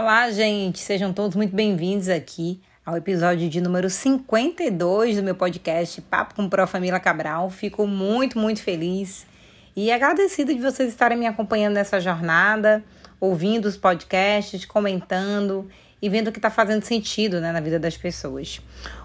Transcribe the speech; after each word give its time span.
Olá, 0.00 0.30
gente, 0.30 0.78
sejam 0.78 1.12
todos 1.12 1.34
muito 1.34 1.56
bem-vindos 1.56 2.08
aqui 2.08 2.60
ao 2.86 2.96
episódio 2.96 3.50
de 3.50 3.60
número 3.60 3.90
52 3.90 5.16
do 5.16 5.24
meu 5.24 5.34
podcast 5.34 6.00
Papo 6.02 6.36
com 6.36 6.48
Pro 6.48 6.68
Família 6.68 7.00
Cabral. 7.00 7.50
Fico 7.50 7.84
muito, 7.84 8.38
muito 8.38 8.62
feliz 8.62 9.26
e 9.74 9.90
agradecida 9.90 10.54
de 10.54 10.60
vocês 10.60 10.90
estarem 10.90 11.18
me 11.18 11.26
acompanhando 11.26 11.74
nessa 11.74 12.00
jornada, 12.00 12.84
ouvindo 13.18 13.64
os 13.66 13.76
podcasts, 13.76 14.64
comentando 14.64 15.68
e 16.00 16.08
vendo 16.08 16.28
o 16.28 16.32
que 16.32 16.38
está 16.38 16.48
fazendo 16.48 16.84
sentido 16.84 17.40
né, 17.40 17.50
na 17.50 17.58
vida 17.58 17.80
das 17.80 17.96
pessoas. 17.96 18.60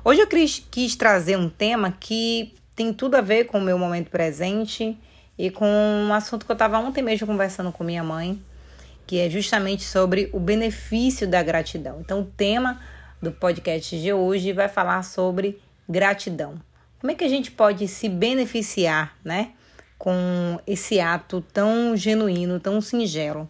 Hoje 0.06 0.22
eu 0.22 0.28
quis, 0.28 0.96
trazer 0.96 1.38
um 1.38 1.50
tema 1.50 1.92
que 2.00 2.54
tem 2.76 2.94
tudo 2.94 3.16
a 3.16 3.22
ver 3.22 3.46
com 3.46 3.58
o 3.58 3.62
meu 3.62 3.80
momento 3.80 4.12
presente 4.12 4.96
e 5.40 5.50
com 5.50 5.66
um 5.66 6.14
assunto 6.14 6.46
que 6.46 6.52
eu 6.52 6.54
estava 6.54 6.78
ontem 6.78 7.02
mesmo 7.02 7.26
conversando 7.26 7.72
com 7.72 7.84
minha 7.84 8.04
mãe, 8.04 8.40
que 9.06 9.20
é 9.20 9.30
justamente 9.30 9.84
sobre 9.84 10.30
o 10.34 10.40
benefício 10.40 11.28
da 11.28 11.42
gratidão. 11.44 12.00
Então, 12.00 12.22
o 12.22 12.26
tema 12.26 12.82
do 13.22 13.32
podcast 13.32 14.00
de 14.00 14.14
hoje 14.14 14.52
vai 14.54 14.68
falar 14.68 15.04
sobre 15.04 15.60
gratidão. 15.88 16.56
Como 17.00 17.12
é 17.12 17.16
que 17.16 17.24
a 17.24 17.30
gente 17.30 17.52
pode 17.52 17.88
se 17.88 18.08
beneficiar, 18.08 19.16
né, 19.24 19.52
com 19.98 20.60
esse 20.66 21.00
ato 21.00 21.42
tão 21.54 21.96
genuíno, 21.96 22.60
tão 22.60 22.80
singelo? 22.80 23.50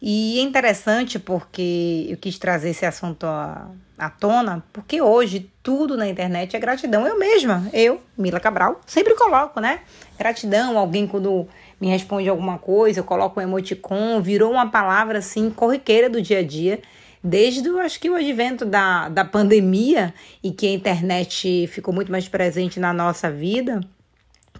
E 0.00 0.38
é 0.38 0.42
interessante 0.42 1.18
porque 1.18 2.06
eu 2.08 2.16
quis 2.16 2.38
trazer 2.38 2.70
esse 2.70 2.86
assunto 2.86 3.26
à, 3.26 3.68
à 3.98 4.08
tona, 4.08 4.64
porque 4.72 5.02
hoje 5.02 5.50
tudo 5.60 5.96
na 5.96 6.08
internet 6.08 6.54
é 6.54 6.60
gratidão. 6.60 7.04
Eu 7.04 7.18
mesma, 7.18 7.68
eu, 7.72 8.00
Mila 8.16 8.38
Cabral, 8.38 8.80
sempre 8.86 9.14
coloco, 9.16 9.60
né? 9.60 9.80
Gratidão, 10.16 10.78
alguém 10.78 11.06
quando 11.06 11.48
me 11.80 11.88
responde 11.88 12.28
alguma 12.28 12.58
coisa, 12.58 13.00
eu 13.00 13.04
coloco 13.04 13.40
um 13.40 13.42
emoticon, 13.42 14.20
virou 14.20 14.52
uma 14.52 14.70
palavra 14.70 15.18
assim 15.18 15.50
corriqueira 15.50 16.08
do 16.10 16.20
dia 16.20 16.40
a 16.40 16.42
dia. 16.42 16.80
Desde, 17.22 17.68
acho 17.80 17.98
que 18.00 18.08
o 18.08 18.14
advento 18.14 18.64
da, 18.64 19.08
da 19.08 19.24
pandemia 19.24 20.14
e 20.42 20.52
que 20.52 20.66
a 20.66 20.72
internet 20.72 21.66
ficou 21.66 21.92
muito 21.92 22.12
mais 22.12 22.28
presente 22.28 22.78
na 22.78 22.92
nossa 22.92 23.30
vida, 23.30 23.80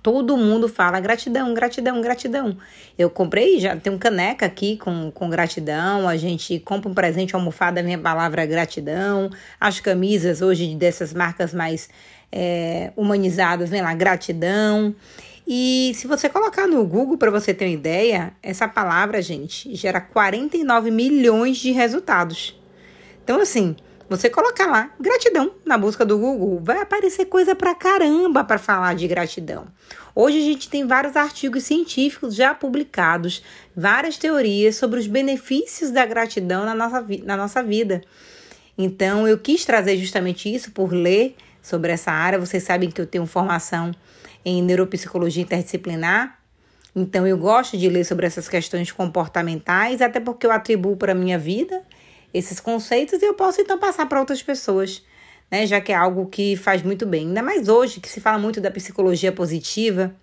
Todo 0.03 0.37
mundo 0.37 0.69
fala 0.69 1.01
gratidão, 1.01 1.53
gratidão, 1.55 2.01
gratidão. 2.01 2.57
Eu 2.97 3.11
comprei, 3.11 3.59
já 3.59 3.77
tem 3.77 3.93
um 3.93 3.99
caneca 3.99 4.47
aqui 4.47 4.77
com, 4.77 5.11
com 5.11 5.29
gratidão. 5.29 6.09
A 6.09 6.17
gente 6.17 6.59
compra 6.61 6.91
um 6.91 6.95
presente, 6.95 7.35
almofada, 7.35 7.83
minha 7.83 7.99
palavra 7.99 8.47
gratidão. 8.47 9.31
As 9.61 9.81
camisas 9.81 10.41
hoje 10.41 10.75
dessas 10.75 11.13
marcas 11.13 11.53
mais 11.53 11.89
é, 12.31 12.93
humanizadas, 12.97 13.71
vem 13.71 13.83
lá, 13.83 13.93
gratidão. 13.95 14.95
E 15.51 15.93
se 15.95 16.07
você 16.07 16.29
colocar 16.29 16.67
no 16.67 16.85
Google 16.85 17.17
para 17.17 17.31
você 17.31 17.55
ter 17.55 17.65
uma 17.65 17.71
ideia, 17.71 18.35
essa 18.43 18.69
palavra, 18.69 19.23
gente, 19.23 19.75
gera 19.75 19.99
49 19.99 20.91
milhões 20.91 21.57
de 21.57 21.71
resultados. 21.71 22.55
Então, 23.25 23.41
assim, 23.41 23.75
você 24.11 24.29
colocar 24.29 24.67
lá 24.67 24.91
gratidão 25.01 25.53
na 25.65 25.79
busca 25.79 26.05
do 26.05 26.19
Google, 26.19 26.61
vai 26.63 26.83
aparecer 26.83 27.25
coisa 27.25 27.55
pra 27.55 27.75
caramba 27.75 28.45
para 28.45 28.59
falar 28.59 28.95
de 28.95 29.09
gratidão. 29.09 29.67
Hoje 30.15 30.37
a 30.37 30.43
gente 30.43 30.69
tem 30.69 30.87
vários 30.87 31.17
artigos 31.17 31.65
científicos 31.65 32.35
já 32.35 32.55
publicados, 32.55 33.43
várias 33.75 34.19
teorias 34.19 34.77
sobre 34.77 35.01
os 35.01 35.07
benefícios 35.07 35.91
da 35.91 36.05
gratidão 36.05 36.67
na 36.67 36.75
nossa, 36.75 37.07
na 37.25 37.39
nossa 37.39 37.63
vida. 37.63 38.03
Então 38.77 39.27
eu 39.27 39.39
quis 39.39 39.65
trazer 39.65 39.97
justamente 39.97 40.55
isso 40.55 40.73
por 40.73 40.93
ler 40.93 41.35
sobre 41.63 41.91
essa 41.91 42.13
área. 42.13 42.39
Vocês 42.39 42.63
sabem 42.63 42.91
que 42.91 43.01
eu 43.01 43.07
tenho 43.07 43.25
formação 43.25 43.93
em 44.45 44.63
neuropsicologia 44.63 45.43
interdisciplinar. 45.43 46.39
Então 46.95 47.27
eu 47.27 47.37
gosto 47.37 47.77
de 47.77 47.89
ler 47.89 48.05
sobre 48.05 48.27
essas 48.27 48.49
questões 48.49 48.91
comportamentais, 48.91 50.01
até 50.01 50.21
porque 50.21 50.47
eu 50.47 50.53
atribuo 50.53 50.97
para 50.97 51.13
a 51.13 51.15
minha 51.15 51.39
vida 51.39 51.83
esses 52.33 52.61
conceitos 52.61 53.23
e 53.23 53.25
eu 53.25 53.35
posso 53.35 53.61
então 53.61 53.79
passar 53.79 54.07
para 54.07 54.21
outras 54.21 54.43
pessoas, 54.43 55.03
né? 55.51 55.67
Já 55.67 55.81
que 55.81 55.93
é 55.93 55.95
algo 55.95 56.27
que 56.27 56.57
faz 56.57 56.83
muito 56.83 57.07
bem. 57.07 57.27
Ainda 57.29 57.43
mais 57.43 57.69
hoje 57.69 58.01
que 58.01 58.09
se 58.09 58.21
fala 58.21 58.39
muito 58.39 58.61
da 58.61 58.71
psicologia 58.71 59.33
positiva, 59.33 60.15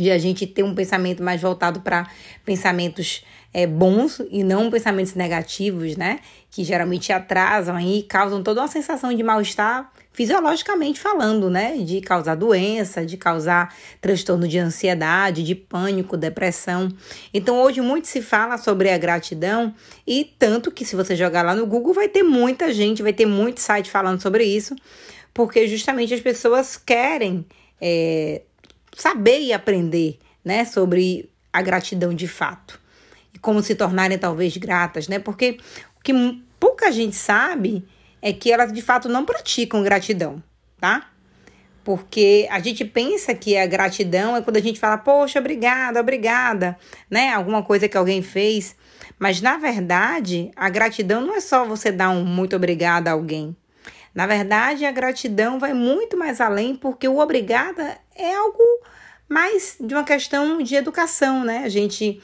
de 0.00 0.10
a 0.10 0.18
gente 0.18 0.46
ter 0.46 0.62
um 0.62 0.74
pensamento 0.74 1.22
mais 1.22 1.42
voltado 1.42 1.80
para 1.80 2.08
pensamentos 2.44 3.22
é, 3.52 3.66
bons 3.66 4.22
e 4.30 4.42
não 4.42 4.70
pensamentos 4.70 5.14
negativos, 5.14 5.96
né? 5.96 6.20
Que 6.50 6.64
geralmente 6.64 7.12
atrasam 7.12 7.78
e 7.78 8.02
causam 8.04 8.42
toda 8.42 8.62
uma 8.62 8.68
sensação 8.68 9.12
de 9.12 9.22
mal-estar 9.22 9.92
fisiologicamente 10.12 10.98
falando, 10.98 11.50
né? 11.50 11.76
De 11.78 12.00
causar 12.00 12.34
doença, 12.34 13.04
de 13.04 13.16
causar 13.16 13.74
transtorno 14.00 14.48
de 14.48 14.58
ansiedade, 14.58 15.42
de 15.42 15.54
pânico, 15.54 16.16
depressão. 16.16 16.88
Então, 17.34 17.60
hoje 17.60 17.80
muito 17.80 18.08
se 18.08 18.22
fala 18.22 18.56
sobre 18.56 18.90
a 18.90 18.96
gratidão 18.96 19.74
e 20.06 20.24
tanto 20.38 20.70
que 20.70 20.84
se 20.84 20.96
você 20.96 21.14
jogar 21.14 21.42
lá 21.42 21.54
no 21.54 21.66
Google 21.66 21.92
vai 21.92 22.08
ter 22.08 22.22
muita 22.22 22.72
gente, 22.72 23.02
vai 23.02 23.12
ter 23.12 23.26
muito 23.26 23.60
site 23.60 23.90
falando 23.90 24.22
sobre 24.22 24.44
isso, 24.44 24.74
porque 25.34 25.68
justamente 25.68 26.14
as 26.14 26.20
pessoas 26.20 26.76
querem 26.76 27.44
é, 27.80 28.42
saber 28.96 29.40
e 29.40 29.52
aprender, 29.52 30.18
né? 30.44 30.64
Sobre 30.64 31.30
a 31.52 31.62
gratidão 31.62 32.14
de 32.14 32.28
fato 32.28 32.80
e 33.34 33.38
como 33.38 33.62
se 33.62 33.74
tornarem 33.74 34.18
talvez 34.18 34.56
gratas, 34.56 35.08
né? 35.08 35.18
Porque 35.18 35.58
o 35.98 36.02
que 36.02 36.12
pouca 36.58 36.90
gente 36.92 37.16
sabe 37.16 37.84
é 38.22 38.32
que 38.32 38.52
elas 38.52 38.72
de 38.72 38.82
fato 38.82 39.08
não 39.08 39.24
praticam 39.24 39.82
gratidão, 39.82 40.42
tá? 40.80 41.08
Porque 41.82 42.46
a 42.50 42.60
gente 42.60 42.84
pensa 42.84 43.34
que 43.34 43.56
a 43.56 43.66
gratidão 43.66 44.36
é 44.36 44.42
quando 44.42 44.58
a 44.58 44.62
gente 44.62 44.78
fala, 44.78 44.98
poxa, 44.98 45.38
obrigada, 45.38 45.98
obrigada, 46.00 46.76
né? 47.10 47.32
Alguma 47.32 47.62
coisa 47.62 47.88
que 47.88 47.96
alguém 47.96 48.22
fez. 48.22 48.76
Mas 49.18 49.40
na 49.40 49.56
verdade, 49.56 50.50
a 50.54 50.68
gratidão 50.68 51.20
não 51.22 51.34
é 51.34 51.40
só 51.40 51.64
você 51.64 51.90
dar 51.90 52.10
um 52.10 52.24
muito 52.24 52.54
obrigada 52.54 53.10
a 53.10 53.14
alguém. 53.14 53.56
Na 54.14 54.26
verdade, 54.26 54.84
a 54.84 54.90
gratidão 54.90 55.58
vai 55.58 55.72
muito 55.72 56.16
mais 56.16 56.40
além, 56.40 56.74
porque 56.74 57.06
o 57.06 57.18
obrigada 57.18 57.96
é 58.20 58.36
algo 58.36 58.62
mais 59.28 59.76
de 59.80 59.94
uma 59.94 60.04
questão 60.04 60.62
de 60.62 60.74
educação, 60.74 61.44
né? 61.44 61.62
A 61.64 61.68
gente 61.68 62.20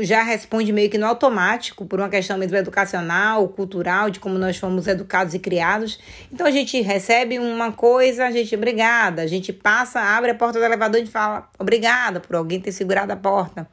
já 0.00 0.22
responde 0.22 0.72
meio 0.72 0.88
que 0.88 0.96
no 0.96 1.06
automático, 1.06 1.84
por 1.84 2.00
uma 2.00 2.08
questão 2.08 2.38
mesmo 2.38 2.56
educacional, 2.56 3.48
cultural, 3.48 4.08
de 4.08 4.18
como 4.18 4.38
nós 4.38 4.56
fomos 4.56 4.86
educados 4.86 5.34
e 5.34 5.38
criados. 5.38 5.98
Então 6.32 6.46
a 6.46 6.50
gente 6.50 6.80
recebe 6.80 7.38
uma 7.38 7.70
coisa, 7.70 8.26
a 8.26 8.30
gente 8.30 8.54
obrigada, 8.54 9.20
a 9.20 9.26
gente 9.26 9.52
passa, 9.52 10.00
abre 10.00 10.30
a 10.30 10.34
porta 10.34 10.58
do 10.58 10.64
elevador 10.64 11.00
e 11.00 11.06
fala 11.06 11.50
obrigada 11.58 12.18
por 12.18 12.36
alguém 12.36 12.60
ter 12.60 12.72
segurado 12.72 13.12
a 13.12 13.16
porta. 13.16 13.68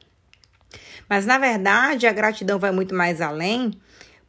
Mas 1.08 1.26
na 1.26 1.38
verdade 1.38 2.08
a 2.08 2.12
gratidão 2.12 2.60
vai 2.60 2.72
muito 2.72 2.94
mais 2.94 3.22
além, 3.22 3.72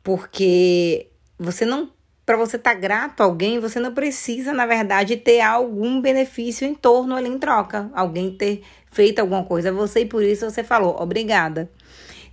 porque 0.05 1.09
você 1.37 1.65
não 1.65 1.91
para 2.27 2.37
você 2.37 2.57
estar 2.57 2.75
tá 2.75 2.79
grato 2.79 3.21
a 3.21 3.25
alguém, 3.25 3.61
você 3.61 3.79
não 3.79 3.95
precisa, 3.95 4.53
na 4.53 4.67
verdade, 4.67 5.17
ter 5.17 5.41
algum 5.41 6.01
benefício 6.01 6.67
em 6.67 6.75
torno 6.75 7.15
ali 7.15 7.29
em 7.29 7.39
troca. 7.39 7.89
Alguém 7.95 8.33
ter 8.33 8.65
feito 8.91 9.21
alguma 9.21 9.45
coisa 9.45 9.69
a 9.69 9.73
você 9.73 10.01
e 10.01 10.07
por 10.07 10.25
isso 10.25 10.51
você 10.51 10.65
falou 10.65 11.01
obrigada. 11.01 11.71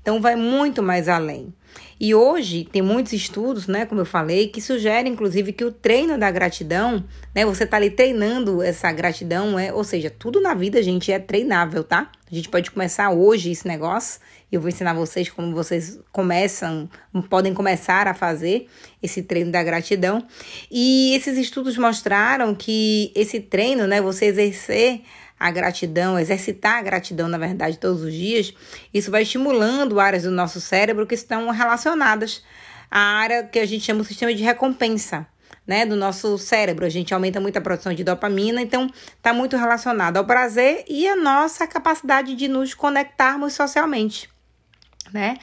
Então 0.02 0.20
vai 0.20 0.36
muito 0.36 0.82
mais 0.82 1.08
além. 1.08 1.54
E 2.00 2.14
hoje 2.14 2.68
tem 2.72 2.82
muitos 2.82 3.14
estudos, 3.14 3.68
né, 3.68 3.86
como 3.86 4.02
eu 4.02 4.06
falei, 4.06 4.48
que 4.48 4.62
sugerem 4.62 5.14
inclusive 5.14 5.54
que 5.54 5.64
o 5.64 5.72
treino 5.72 6.18
da 6.18 6.30
gratidão, 6.30 7.04
né, 7.34 7.46
você 7.46 7.66
tá 7.66 7.78
ali 7.78 7.90
treinando 7.90 8.62
essa 8.62 8.92
gratidão, 8.92 9.58
é, 9.58 9.72
ou 9.74 9.84
seja, 9.84 10.10
tudo 10.10 10.42
na 10.42 10.54
vida, 10.54 10.82
gente, 10.84 11.12
é 11.12 11.20
treinável, 11.20 11.84
tá? 11.84 12.12
A 12.32 12.36
gente 12.36 12.50
pode 12.50 12.72
começar 12.72 13.12
hoje 13.12 13.52
esse 13.52 13.68
negócio, 13.68 14.20
eu 14.52 14.60
vou 14.60 14.70
ensinar 14.70 14.94
vocês 14.94 15.30
como 15.30 15.54
vocês 15.54 16.00
começam, 16.12 16.90
podem 17.30 17.54
começar 17.54 18.08
a 18.08 18.14
fazer 18.14 18.68
esse 19.02 19.24
treino 19.24 19.52
da 19.52 19.64
gratidão. 19.64 20.26
E 20.70 21.16
esses 21.16 21.38
estudos 21.38 21.78
mostraram 21.78 22.54
que 22.54 23.12
esse 23.16 23.40
treino, 23.40 23.88
né, 23.88 24.02
você 24.02 24.26
exercer 24.26 25.02
a 25.44 25.52
gratidão, 25.52 26.18
exercitar 26.18 26.78
a 26.78 26.82
gratidão, 26.82 27.28
na 27.28 27.38
verdade, 27.38 27.78
todos 27.78 28.02
os 28.02 28.14
dias, 28.14 28.54
isso 28.94 29.12
vai 29.12 29.24
estimulando 29.24 30.00
áreas 30.00 30.24
do 30.24 30.32
nosso 30.32 30.62
cérebro 30.62 31.06
que 31.06 31.16
estão 31.16 31.50
relacionadas 31.50 32.42
à 32.90 32.98
área 32.98 33.44
que 33.44 33.60
a 33.60 33.66
gente 33.66 33.84
chama 33.84 34.00
o 34.00 34.06
sistema 34.06 34.34
de 34.34 34.42
recompensa. 34.42 35.28
Né, 35.66 35.86
do 35.86 35.96
nosso 35.96 36.38
cérebro, 36.38 36.86
a 36.86 36.90
gente 36.90 37.14
aumenta 37.14 37.40
muito 37.40 37.56
a 37.56 37.62
produção 37.62 37.94
de 37.94 38.04
dopamina, 38.04 38.62
então 38.62 38.90
está 39.16 39.34
muito 39.34 39.56
relacionado 39.56 40.18
ao 40.18 40.26
prazer 40.26 40.84
e 40.90 41.08
a 41.08 41.16
nossa 41.16 41.66
capacidade 41.66 42.36
de 42.36 42.50
nos 42.50 42.74
conectarmos 42.74 43.54
socialmente, 43.54 44.30
né? 45.14 45.38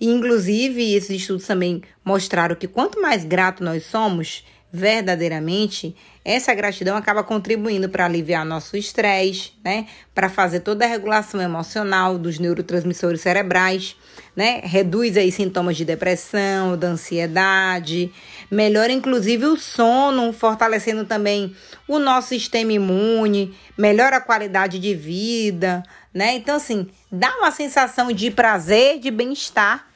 E, 0.00 0.08
inclusive, 0.08 0.94
esses 0.94 1.10
estudos 1.10 1.44
também 1.44 1.82
mostraram 2.04 2.54
que 2.54 2.68
quanto 2.68 3.02
mais 3.02 3.24
grato 3.24 3.64
nós 3.64 3.84
somos, 3.84 4.44
verdadeiramente, 4.74 5.94
essa 6.24 6.52
gratidão 6.52 6.96
acaba 6.96 7.22
contribuindo 7.22 7.88
para 7.88 8.06
aliviar 8.06 8.44
nosso 8.44 8.76
estresse, 8.76 9.52
né? 9.64 9.86
Para 10.12 10.28
fazer 10.28 10.60
toda 10.60 10.84
a 10.84 10.88
regulação 10.88 11.40
emocional 11.40 12.18
dos 12.18 12.40
neurotransmissores 12.40 13.20
cerebrais, 13.20 13.94
né? 14.34 14.60
Reduz 14.64 15.16
aí 15.16 15.30
sintomas 15.30 15.76
de 15.76 15.84
depressão, 15.84 16.76
da 16.76 16.88
ansiedade, 16.88 18.12
melhora 18.50 18.90
inclusive 18.90 19.46
o 19.46 19.56
sono, 19.56 20.32
fortalecendo 20.32 21.04
também 21.04 21.54
o 21.86 22.00
nosso 22.00 22.30
sistema 22.30 22.72
imune, 22.72 23.54
melhora 23.78 24.16
a 24.16 24.20
qualidade 24.20 24.80
de 24.80 24.92
vida, 24.92 25.84
né? 26.12 26.34
Então 26.34 26.56
assim, 26.56 26.88
dá 27.12 27.32
uma 27.36 27.52
sensação 27.52 28.10
de 28.10 28.28
prazer, 28.32 28.98
de 28.98 29.12
bem-estar 29.12 29.86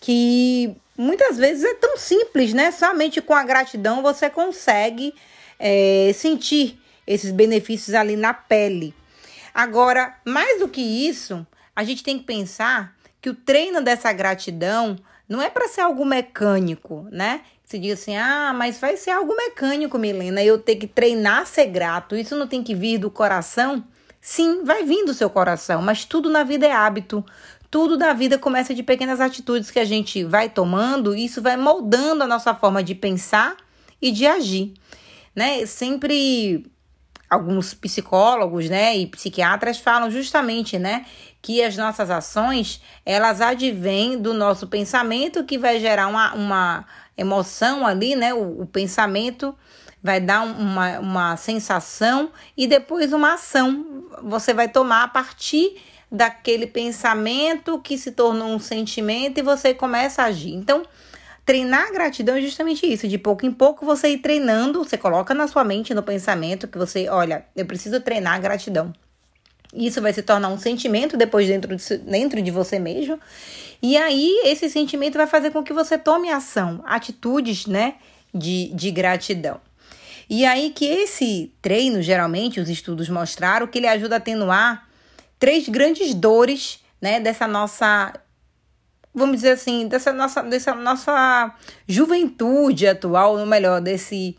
que 0.00 0.76
muitas 0.98 1.38
vezes 1.38 1.64
é 1.64 1.74
tão 1.74 1.96
simples, 1.96 2.52
né? 2.52 2.72
Somente 2.72 3.22
com 3.22 3.32
a 3.32 3.44
gratidão 3.44 4.02
você 4.02 4.28
consegue 4.28 5.14
é, 5.58 6.10
sentir 6.12 6.78
esses 7.06 7.30
benefícios 7.30 7.94
ali 7.94 8.16
na 8.16 8.34
pele. 8.34 8.94
Agora, 9.54 10.14
mais 10.24 10.58
do 10.58 10.68
que 10.68 10.80
isso, 10.80 11.46
a 11.74 11.84
gente 11.84 12.02
tem 12.02 12.18
que 12.18 12.24
pensar 12.24 12.94
que 13.20 13.30
o 13.30 13.34
treino 13.34 13.80
dessa 13.80 14.12
gratidão 14.12 14.96
não 15.28 15.40
é 15.40 15.48
para 15.48 15.68
ser 15.68 15.82
algo 15.82 16.04
mecânico, 16.04 17.06
né? 17.10 17.42
Você 17.64 17.78
diz 17.78 18.00
assim, 18.00 18.16
ah, 18.16 18.52
mas 18.54 18.78
vai 18.78 18.96
ser 18.96 19.10
algo 19.10 19.36
mecânico, 19.36 19.98
Milena, 19.98 20.42
eu 20.42 20.58
ter 20.58 20.76
que 20.76 20.86
treinar 20.86 21.42
a 21.42 21.44
ser 21.44 21.66
grato. 21.66 22.16
Isso 22.16 22.34
não 22.34 22.46
tem 22.46 22.62
que 22.62 22.74
vir 22.74 22.98
do 22.98 23.10
coração? 23.10 23.84
Sim, 24.20 24.64
vai 24.64 24.84
vir 24.84 25.04
do 25.04 25.12
seu 25.12 25.28
coração, 25.28 25.82
mas 25.82 26.04
tudo 26.04 26.30
na 26.30 26.42
vida 26.44 26.66
é 26.66 26.72
hábito. 26.72 27.24
Tudo 27.70 27.98
na 27.98 28.12
vida 28.12 28.38
começa 28.38 28.74
de 28.74 28.82
pequenas 28.82 29.20
atitudes 29.20 29.70
que 29.70 29.78
a 29.78 29.84
gente 29.84 30.24
vai 30.24 30.48
tomando, 30.48 31.14
e 31.14 31.24
isso 31.24 31.42
vai 31.42 31.56
moldando 31.56 32.24
a 32.24 32.26
nossa 32.26 32.54
forma 32.54 32.82
de 32.82 32.94
pensar 32.94 33.56
e 34.00 34.10
de 34.10 34.26
agir, 34.26 34.72
né? 35.34 35.66
Sempre 35.66 36.64
alguns 37.28 37.74
psicólogos, 37.74 38.70
né, 38.70 38.96
e 38.96 39.06
psiquiatras 39.06 39.78
falam 39.78 40.10
justamente, 40.10 40.78
né, 40.78 41.04
que 41.42 41.62
as 41.62 41.76
nossas 41.76 42.10
ações, 42.10 42.80
elas 43.04 43.40
advêm 43.40 44.18
do 44.18 44.32
nosso 44.32 44.66
pensamento 44.66 45.44
que 45.44 45.58
vai 45.58 45.78
gerar 45.78 46.06
uma, 46.08 46.32
uma 46.34 46.86
emoção 47.16 47.86
ali, 47.86 48.16
né, 48.16 48.32
o, 48.32 48.62
o 48.62 48.66
pensamento 48.66 49.54
vai 50.02 50.20
dar 50.20 50.42
uma, 50.42 50.98
uma 51.00 51.36
sensação 51.36 52.30
e 52.56 52.66
depois 52.66 53.12
uma 53.12 53.34
ação 53.34 54.06
você 54.22 54.54
vai 54.54 54.68
tomar 54.68 55.02
a 55.02 55.08
partir 55.08 55.76
daquele 56.10 56.66
pensamento 56.66 57.78
que 57.80 57.98
se 57.98 58.12
tornou 58.12 58.48
um 58.48 58.58
sentimento 58.58 59.38
e 59.38 59.42
você 59.42 59.74
começa 59.74 60.22
a 60.22 60.26
agir. 60.26 60.54
Então, 60.54 60.82
treinar 61.44 61.92
gratidão 61.92 62.36
é 62.36 62.40
justamente 62.40 62.86
isso, 62.86 63.06
de 63.06 63.18
pouco 63.18 63.44
em 63.44 63.52
pouco 63.52 63.84
você 63.84 64.10
ir 64.10 64.18
treinando, 64.18 64.84
você 64.84 64.96
coloca 64.96 65.34
na 65.34 65.46
sua 65.46 65.64
mente, 65.64 65.94
no 65.94 66.02
pensamento 66.02 66.68
que 66.68 66.78
você, 66.78 67.08
olha, 67.08 67.44
eu 67.54 67.66
preciso 67.66 68.00
treinar 68.00 68.40
gratidão. 68.40 68.92
Isso 69.72 70.00
vai 70.00 70.12
se 70.14 70.22
tornar 70.22 70.48
um 70.48 70.58
sentimento 70.58 71.16
depois 71.16 71.46
dentro 71.46 71.76
de, 71.76 71.98
dentro 71.98 72.40
de 72.40 72.50
você 72.50 72.78
mesmo. 72.78 73.20
E 73.82 73.96
aí, 73.98 74.42
esse 74.44 74.70
sentimento 74.70 75.18
vai 75.18 75.26
fazer 75.26 75.50
com 75.50 75.62
que 75.62 75.74
você 75.74 75.98
tome 75.98 76.30
ação, 76.30 76.82
atitudes, 76.86 77.66
né, 77.66 77.96
de, 78.34 78.72
de 78.74 78.90
gratidão. 78.90 79.60
E 80.30 80.44
aí 80.44 80.70
que 80.70 80.84
esse 80.84 81.52
treino, 81.62 82.02
geralmente, 82.02 82.60
os 82.60 82.68
estudos 82.68 83.08
mostraram 83.08 83.66
que 83.66 83.78
ele 83.78 83.86
ajuda 83.86 84.16
a 84.16 84.18
atenuar 84.18 84.87
três 85.38 85.68
grandes 85.68 86.14
dores, 86.14 86.82
né, 87.00 87.20
dessa 87.20 87.46
nossa 87.46 88.12
vamos 89.14 89.36
dizer 89.36 89.52
assim, 89.52 89.88
dessa 89.88 90.12
nossa 90.12 90.42
dessa 90.42 90.74
nossa 90.74 91.54
juventude 91.86 92.86
atual, 92.86 93.36
ou 93.36 93.46
melhor, 93.46 93.80
desse 93.80 94.36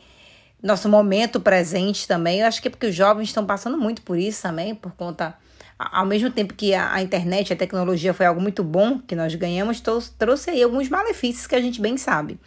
nosso 0.61 0.87
momento 0.89 1.39
presente 1.39 2.07
também. 2.07 2.39
Eu 2.41 2.47
acho 2.47 2.61
que 2.61 2.67
é 2.67 2.71
porque 2.71 2.87
os 2.87 2.95
jovens 2.95 3.29
estão 3.29 3.45
passando 3.45 3.77
muito 3.77 4.01
por 4.01 4.17
isso 4.17 4.41
também, 4.41 4.75
por 4.75 4.93
conta 4.93 5.35
ao 5.79 6.05
mesmo 6.05 6.29
tempo 6.29 6.53
que 6.53 6.73
a, 6.73 7.01
internet, 7.01 7.53
a 7.53 7.55
tecnologia 7.55 8.13
foi 8.13 8.25
algo 8.25 8.41
muito 8.41 8.61
bom 8.65 8.99
que 8.99 9.15
nós 9.15 9.33
ganhamos, 9.35 9.79
trouxe, 9.79 10.11
trouxe 10.11 10.49
aí 10.49 10.61
alguns 10.61 10.89
malefícios 10.89 11.47
que 11.47 11.55
a 11.55 11.61
gente 11.61 11.79
bem 11.79 11.95
sabe. 11.95 12.37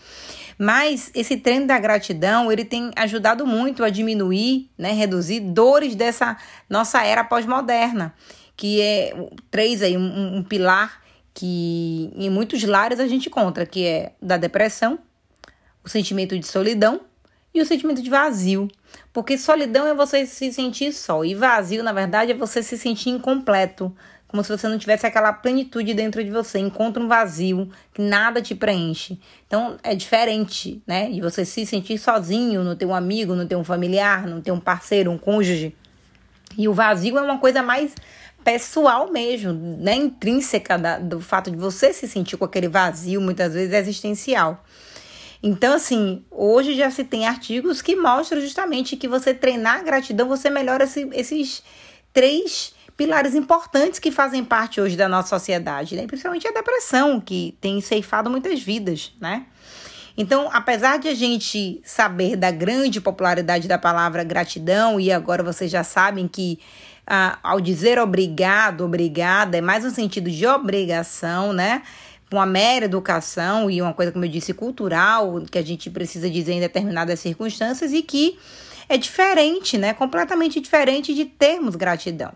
Mas 0.58 1.10
esse 1.14 1.38
treino 1.38 1.66
da 1.66 1.78
gratidão, 1.78 2.52
ele 2.52 2.62
tem 2.62 2.90
ajudado 2.94 3.46
muito 3.46 3.82
a 3.82 3.88
diminuir, 3.88 4.70
né, 4.76 4.93
reduzir 4.93 5.40
dores 5.40 5.94
dessa 5.94 6.37
nossa 6.69 7.02
era 7.02 7.25
pós-moderna, 7.25 8.14
que 8.56 8.81
é 8.81 9.12
três 9.50 9.82
aí 9.82 9.96
um, 9.96 10.37
um 10.37 10.43
pilar 10.43 11.02
que 11.34 12.12
em 12.14 12.28
muitos 12.28 12.62
lares 12.62 13.00
a 13.00 13.06
gente 13.06 13.28
encontra, 13.28 13.64
que 13.64 13.87
é 13.87 14.12
da 14.20 14.37
depressão, 14.37 14.99
o 15.84 15.88
sentimento 15.88 16.38
de 16.38 16.46
solidão 16.46 17.00
e 17.54 17.60
o 17.60 17.66
sentimento 17.66 18.02
de 18.02 18.10
vazio. 18.10 18.69
Porque 19.12 19.38
solidão 19.38 19.87
é 19.87 19.94
você 19.94 20.26
se 20.26 20.52
sentir 20.52 20.93
só, 20.93 21.25
e 21.25 21.34
vazio, 21.34 21.82
na 21.82 21.93
verdade, 21.93 22.32
é 22.32 22.34
você 22.34 22.62
se 22.62 22.76
sentir 22.76 23.10
incompleto, 23.10 23.94
como 24.32 24.43
se 24.43 24.49
você 24.49 24.66
não 24.66 24.78
tivesse 24.78 25.06
aquela 25.06 25.31
plenitude 25.31 25.93
dentro 25.93 26.25
de 26.25 26.31
você, 26.31 26.58
encontra 26.58 27.02
um 27.02 27.06
vazio 27.06 27.70
que 27.93 28.00
nada 28.00 28.40
te 28.40 28.54
preenche. 28.54 29.20
Então 29.46 29.76
é 29.82 29.94
diferente, 29.94 30.82
né? 30.87 31.10
De 31.10 31.20
você 31.20 31.44
se 31.44 31.66
sentir 31.66 31.99
sozinho, 31.99 32.64
não 32.64 32.75
ter 32.75 32.87
um 32.87 32.94
amigo, 32.94 33.34
não 33.34 33.46
ter 33.46 33.56
um 33.56 33.64
familiar, 33.64 34.26
não 34.26 34.40
ter 34.40 34.50
um 34.50 34.58
parceiro, 34.58 35.10
um 35.10 35.19
cônjuge. 35.19 35.76
E 36.56 36.66
o 36.66 36.72
vazio 36.72 37.19
é 37.19 37.22
uma 37.22 37.38
coisa 37.38 37.62
mais 37.62 37.94
pessoal 38.44 39.11
mesmo, 39.11 39.53
né? 39.53 39.94
Intrínseca 39.94 40.79
da, 40.79 40.99
do 40.99 41.21
fato 41.21 41.50
de 41.50 41.56
você 41.56 41.93
se 41.93 42.09
sentir 42.09 42.37
com 42.37 42.44
aquele 42.44 42.69
vazio, 42.69 43.21
muitas 43.21 43.55
vezes 43.55 43.75
existencial. 43.75 44.65
Então, 45.43 45.75
assim, 45.75 46.25
hoje 46.31 46.75
já 46.75 46.91
se 46.91 47.03
tem 47.03 47.27
artigos 47.27 47.83
que 47.83 47.97
mostram 47.97 48.41
justamente 48.41 48.97
que 48.97 49.09
você 49.09 49.35
treinar 49.35 49.81
a 49.81 49.83
gratidão, 49.83 50.29
você 50.29 50.49
melhora 50.49 50.85
esse, 50.85 51.09
esses 51.12 51.62
três 52.12 52.73
pilares 52.97 53.35
importantes 53.35 53.99
que 53.99 54.12
fazem 54.12 54.45
parte 54.45 54.81
hoje 54.81 54.97
da 54.97 55.09
nossa 55.09 55.29
sociedade, 55.29 55.97
né? 55.97 56.06
principalmente 56.06 56.47
a 56.47 56.53
depressão, 56.53 57.21
que 57.21 57.56
tem 57.61 57.81
ceifado 57.81 58.31
muitas 58.31 58.61
vidas, 58.61 59.12
né? 59.21 59.47
Então, 60.17 60.50
apesar 60.53 60.99
de 60.99 61.09
a 61.09 61.15
gente 61.15 61.81
saber 61.85 62.37
da 62.37 62.50
grande 62.50 63.00
popularidade 63.00 63.67
da 63.67 63.79
palavra 63.79 64.23
gratidão, 64.23 65.00
e 65.00 65.11
agora 65.11 65.43
vocês 65.43 65.71
já 65.71 65.83
sabem 65.83 66.29
que 66.29 66.61
ah, 67.06 67.38
ao 67.43 67.60
dizer 67.60 67.99
obrigado, 67.99 68.84
obrigada, 68.84 69.58
é 69.58 69.60
mais 69.60 69.84
um 69.84 69.90
sentido 69.90 70.31
de 70.31 70.46
obrigação, 70.46 71.52
né? 71.52 71.82
Uma 72.32 72.46
mera 72.46 72.87
educação 72.87 73.70
e 73.70 73.82
uma 73.82 73.93
coisa, 73.93 74.12
como 74.12 74.25
eu 74.25 74.28
disse, 74.28 74.54
cultural, 74.54 75.43
que 75.50 75.58
a 75.58 75.62
gente 75.62 75.90
precisa 75.90 76.31
dizer 76.31 76.52
em 76.52 76.60
determinadas 76.60 77.20
circunstâncias 77.20 77.93
e 77.93 78.02
que 78.02 78.38
é 78.88 78.96
diferente, 78.96 79.76
né? 79.76 79.93
Completamente 79.93 80.60
diferente 80.60 81.14
de 81.14 81.25
termos 81.25 81.76
gratidão. 81.76 82.32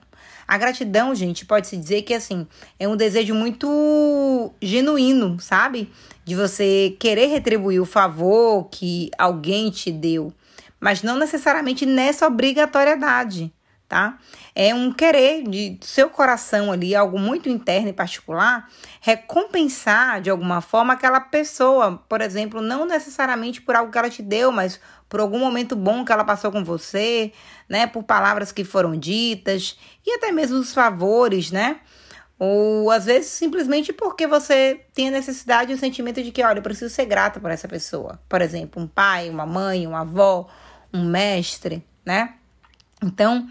A 0.48 0.56
gratidão, 0.58 1.14
gente, 1.14 1.44
pode-se 1.44 1.76
dizer 1.76 2.02
que, 2.02 2.14
assim, 2.14 2.46
é 2.78 2.86
um 2.86 2.96
desejo 2.96 3.34
muito 3.34 4.52
genuíno, 4.62 5.40
sabe? 5.40 5.90
De 6.24 6.34
você 6.34 6.94
querer 7.00 7.26
retribuir 7.26 7.80
o 7.80 7.86
favor 7.86 8.68
que 8.70 9.10
alguém 9.18 9.70
te 9.70 9.90
deu, 9.90 10.32
mas 10.78 11.02
não 11.02 11.16
necessariamente 11.18 11.84
nessa 11.84 12.26
obrigatoriedade, 12.26 13.52
tá? 13.88 14.18
É 14.54 14.74
um 14.74 14.92
querer 14.92 15.42
de 15.44 15.78
seu 15.80 16.10
coração 16.10 16.72
ali, 16.72 16.94
algo 16.94 17.18
muito 17.18 17.48
interno 17.48 17.88
e 17.88 17.92
particular, 17.92 18.68
recompensar 19.00 20.20
de 20.20 20.30
alguma 20.30 20.60
forma 20.60 20.94
aquela 20.94 21.20
pessoa, 21.20 22.02
por 22.08 22.20
exemplo, 22.20 22.60
não 22.60 22.84
necessariamente 22.84 23.60
por 23.60 23.76
algo 23.76 23.92
que 23.92 23.98
ela 23.98 24.10
te 24.10 24.22
deu, 24.22 24.50
mas 24.50 24.80
por 25.08 25.20
algum 25.20 25.38
momento 25.38 25.76
bom 25.76 26.04
que 26.04 26.12
ela 26.12 26.24
passou 26.24 26.50
com 26.50 26.64
você, 26.64 27.32
né? 27.68 27.86
Por 27.86 28.02
palavras 28.02 28.50
que 28.50 28.64
foram 28.64 28.96
ditas 28.96 29.78
e 30.04 30.12
até 30.12 30.32
mesmo 30.32 30.58
os 30.58 30.74
favores, 30.74 31.50
né? 31.52 31.80
Ou 32.38 32.90
às 32.90 33.06
vezes 33.06 33.30
simplesmente 33.30 33.92
porque 33.92 34.26
você 34.26 34.84
tem 34.94 35.08
a 35.08 35.12
necessidade 35.12 35.70
e 35.70 35.74
o 35.74 35.78
sentimento 35.78 36.22
de 36.22 36.32
que, 36.32 36.42
olha, 36.42 36.58
eu 36.58 36.62
preciso 36.62 36.92
ser 36.92 37.06
grata 37.06 37.40
por 37.40 37.50
essa 37.50 37.68
pessoa. 37.68 38.20
Por 38.28 38.42
exemplo, 38.42 38.82
um 38.82 38.86
pai, 38.86 39.30
uma 39.30 39.46
mãe, 39.46 39.86
uma 39.86 40.00
avó, 40.00 40.48
um 40.92 41.04
mestre, 41.04 41.84
né? 42.04 42.34
Então, 43.02 43.48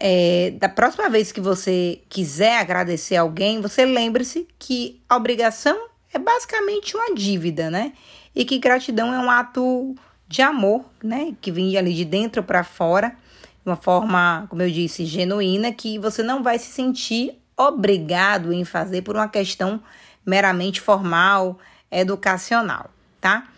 é, 0.00 0.52
da 0.52 0.68
próxima 0.68 1.10
vez 1.10 1.32
que 1.32 1.40
você 1.40 2.00
quiser 2.08 2.58
agradecer 2.58 3.16
alguém, 3.16 3.60
você 3.60 3.84
lembre-se 3.84 4.46
que 4.56 5.02
a 5.08 5.16
obrigação 5.16 5.76
é 6.14 6.18
basicamente 6.18 6.96
uma 6.96 7.14
dívida, 7.14 7.68
né? 7.68 7.92
E 8.34 8.44
que 8.44 8.58
gratidão 8.58 9.12
é 9.12 9.18
um 9.18 9.28
ato 9.28 9.96
de 10.28 10.40
amor, 10.40 10.84
né? 11.02 11.34
Que 11.40 11.50
vem 11.50 11.76
ali 11.76 11.92
de 11.94 12.04
dentro 12.04 12.44
para 12.44 12.62
fora, 12.62 13.08
de 13.10 13.66
uma 13.66 13.76
forma, 13.76 14.46
como 14.48 14.62
eu 14.62 14.70
disse, 14.70 15.04
genuína, 15.04 15.72
que 15.72 15.98
você 15.98 16.22
não 16.22 16.44
vai 16.44 16.60
se 16.60 16.70
sentir 16.70 17.36
obrigado 17.56 18.52
em 18.52 18.64
fazer 18.64 19.02
por 19.02 19.16
uma 19.16 19.28
questão 19.28 19.82
meramente 20.24 20.80
formal, 20.80 21.58
educacional, 21.90 22.88
tá? 23.20 23.48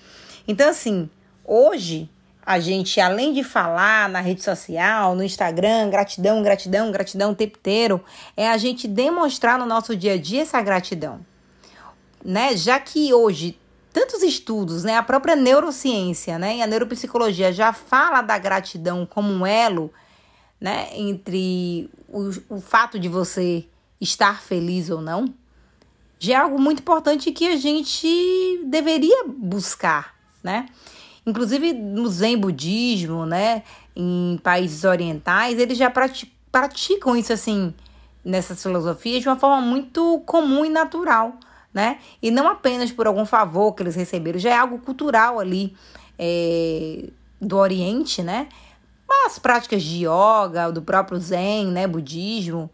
Então, 0.49 0.71
assim, 0.71 1.11
hoje 1.45 2.09
a 2.45 2.59
gente, 2.59 3.01
além 3.01 3.33
de 3.33 3.45
falar 3.45 4.09
na 4.09 4.21
rede 4.21 4.43
social, 4.43 5.15
no 5.15 5.23
Instagram, 5.23 5.91
gratidão, 5.91 6.43
gratidão, 6.43 6.91
gratidão 6.91 7.31
o 7.33 7.35
tempo 7.35 7.59
inteiro, 7.59 8.03
é 8.37 8.49
a 8.49 8.57
gente 8.57 8.89
demonstrar 8.89 9.59
no 9.59 9.67
nosso 9.67 9.95
dia 9.95 10.15
a 10.15 10.19
dia 10.19 10.43
essa 10.43 10.61
gratidão. 10.61 11.21
Né? 12.25 12.57
Já 12.57 12.79
que 12.81 13.13
hoje 13.13 13.59
tantos 13.93 14.23
estudos, 14.23 14.85
né, 14.85 14.97
a 14.97 15.03
própria 15.03 15.35
neurociência, 15.35 16.39
né, 16.39 16.59
e 16.59 16.63
a 16.63 16.67
neuropsicologia 16.67 17.53
já 17.53 17.73
fala 17.73 18.23
da 18.23 18.39
gratidão 18.39 19.05
como 19.05 19.33
um 19.33 19.45
elo, 19.45 19.93
né, 20.61 20.89
entre 20.95 21.91
o, 22.09 22.31
o 22.57 22.61
fato 22.61 22.99
de 22.99 23.09
você 23.09 23.67
estar 24.01 24.41
feliz 24.43 24.91
ou 24.91 25.01
não, 25.01 25.35
já 26.19 26.35
é 26.35 26.37
algo 26.37 26.61
muito 26.61 26.81
importante 26.81 27.33
que 27.33 27.49
a 27.49 27.57
gente 27.57 28.63
deveria 28.67 29.25
buscar, 29.27 30.15
né? 30.43 30.67
Inclusive 31.27 31.73
no 31.73 32.09
Zen 32.09 32.39
budismo, 32.39 33.27
né, 33.27 33.63
em 33.95 34.39
países 34.43 34.85
orientais, 34.85 35.59
eles 35.59 35.77
já 35.77 35.93
praticam 36.51 37.17
isso 37.17 37.33
assim, 37.33 37.75
nessas 38.25 38.63
filosofias 38.63 39.23
de 39.23 39.29
uma 39.29 39.37
forma 39.37 39.61
muito 39.61 40.21
comum 40.27 40.65
e 40.65 40.71
natural 40.71 41.39
né? 41.73 41.99
E 42.21 42.31
não 42.31 42.49
apenas 42.49 42.91
por 42.91 43.07
algum 43.07 43.25
favor 43.25 43.73
que 43.73 43.83
eles 43.83 43.95
receberam, 43.95 44.39
já 44.39 44.51
é 44.51 44.57
algo 44.57 44.79
cultural 44.79 45.39
ali 45.39 45.75
é, 46.19 47.09
do 47.41 47.57
Oriente, 47.57 48.23
né? 48.23 48.49
As 49.27 49.39
práticas 49.39 49.83
de 49.83 50.05
yoga, 50.07 50.71
do 50.73 50.83
próprio 50.83 51.19
Zen, 51.19 51.67
né? 51.67 51.87
Budismo. 51.87 52.71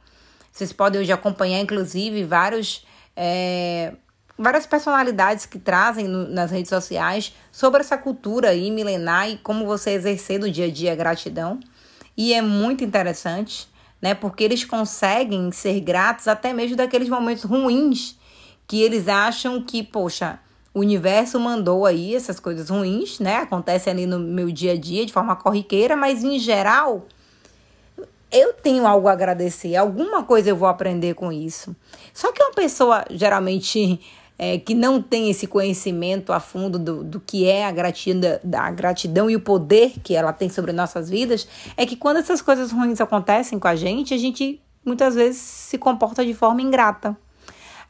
Vocês 0.52 0.72
podem 0.72 1.00
hoje 1.00 1.12
acompanhar, 1.12 1.60
inclusive, 1.60 2.24
vários. 2.24 2.86
É, 3.14 3.94
várias 4.38 4.66
personalidades 4.66 5.46
que 5.46 5.58
trazem 5.58 6.06
no, 6.06 6.28
nas 6.28 6.50
redes 6.50 6.68
sociais 6.68 7.34
sobre 7.50 7.80
essa 7.80 7.96
cultura 7.96 8.50
aí 8.50 8.70
milenar 8.70 9.30
e 9.30 9.38
como 9.38 9.66
você 9.66 9.90
exercer 9.90 10.38
no 10.38 10.50
dia 10.50 10.66
a 10.66 10.70
dia 10.70 10.92
a 10.92 10.96
gratidão. 10.96 11.58
E 12.16 12.32
é 12.32 12.42
muito 12.42 12.84
interessante, 12.84 13.68
né? 14.00 14.14
Porque 14.14 14.44
eles 14.44 14.64
conseguem 14.64 15.50
ser 15.52 15.80
gratos 15.80 16.28
até 16.28 16.52
mesmo 16.52 16.76
daqueles 16.76 17.08
momentos 17.08 17.44
ruins 17.44 18.18
que 18.66 18.82
eles 18.82 19.08
acham 19.08 19.62
que, 19.62 19.82
poxa, 19.82 20.40
o 20.74 20.80
universo 20.80 21.38
mandou 21.38 21.86
aí 21.86 22.14
essas 22.14 22.40
coisas 22.40 22.68
ruins, 22.68 23.18
né? 23.20 23.36
Acontece 23.36 23.88
ali 23.88 24.06
no 24.06 24.18
meu 24.18 24.50
dia 24.50 24.72
a 24.72 24.76
dia 24.76 25.06
de 25.06 25.12
forma 25.12 25.36
corriqueira, 25.36 25.96
mas 25.96 26.22
em 26.22 26.38
geral 26.38 27.06
eu 28.30 28.52
tenho 28.52 28.86
algo 28.86 29.08
a 29.08 29.12
agradecer, 29.12 29.76
alguma 29.76 30.24
coisa 30.24 30.50
eu 30.50 30.56
vou 30.56 30.68
aprender 30.68 31.14
com 31.14 31.32
isso. 31.32 31.74
Só 32.12 32.32
que 32.32 32.42
uma 32.42 32.52
pessoa 32.52 33.04
geralmente 33.10 34.00
é, 34.38 34.58
que 34.58 34.74
não 34.74 35.00
tem 35.00 35.30
esse 35.30 35.46
conhecimento 35.46 36.32
a 36.32 36.40
fundo 36.40 36.78
do, 36.78 37.02
do 37.02 37.20
que 37.20 37.46
é 37.46 37.64
a 37.64 37.70
gratidão, 37.70 38.38
da 38.44 38.70
gratidão 38.70 39.30
e 39.30 39.36
o 39.36 39.40
poder 39.40 39.94
que 40.02 40.14
ela 40.14 40.32
tem 40.32 40.48
sobre 40.48 40.72
nossas 40.72 41.08
vidas, 41.08 41.48
é 41.76 41.86
que 41.86 41.96
quando 41.96 42.18
essas 42.18 42.42
coisas 42.42 42.70
ruins 42.70 43.00
acontecem 43.00 43.58
com 43.58 43.68
a 43.68 43.74
gente, 43.74 44.12
a 44.12 44.18
gente 44.18 44.60
muitas 44.84 45.14
vezes 45.14 45.40
se 45.40 45.78
comporta 45.78 46.24
de 46.24 46.34
forma 46.34 46.62
ingrata. 46.62 47.16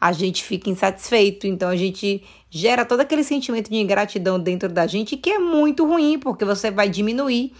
A 0.00 0.12
gente 0.12 0.44
fica 0.44 0.68
insatisfeito, 0.68 1.46
então 1.46 1.70
a 1.70 1.76
gente 1.76 2.22
gera 2.50 2.84
todo 2.84 3.00
aquele 3.00 3.24
sentimento 3.24 3.70
de 3.70 3.76
ingratidão 3.76 4.38
dentro 4.38 4.68
da 4.68 4.86
gente 4.86 5.16
que 5.16 5.30
é 5.30 5.38
muito 5.38 5.86
ruim, 5.86 6.18
porque 6.18 6.44
você 6.44 6.70
vai 6.70 6.88
diminuir 6.88 7.52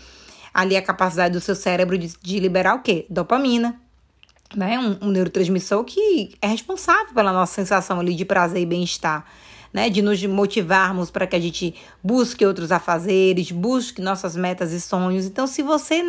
ali 0.52 0.76
a 0.76 0.82
capacidade 0.82 1.32
do 1.32 1.40
seu 1.40 1.54
cérebro 1.54 1.98
de, 1.98 2.12
de 2.20 2.38
liberar 2.38 2.76
o 2.76 2.82
quê? 2.82 3.06
Dopamina 3.10 3.80
né? 4.54 4.78
Um, 4.78 5.08
um 5.08 5.10
neurotransmissor 5.10 5.84
que 5.84 6.34
é 6.40 6.46
responsável 6.46 7.14
pela 7.14 7.32
nossa 7.32 7.54
sensação 7.54 8.00
ali 8.00 8.14
de 8.14 8.24
prazer 8.24 8.62
e 8.62 8.66
bem-estar. 8.66 9.24
Né, 9.72 9.90
de 9.90 10.00
nos 10.00 10.24
motivarmos 10.24 11.10
para 11.10 11.26
que 11.26 11.36
a 11.36 11.40
gente 11.40 11.74
busque 12.02 12.46
outros 12.46 12.72
afazeres, 12.72 13.50
busque 13.50 14.00
nossas 14.00 14.34
metas 14.34 14.72
e 14.72 14.80
sonhos. 14.80 15.26
Então, 15.26 15.46
se 15.46 15.60
você 15.60 16.02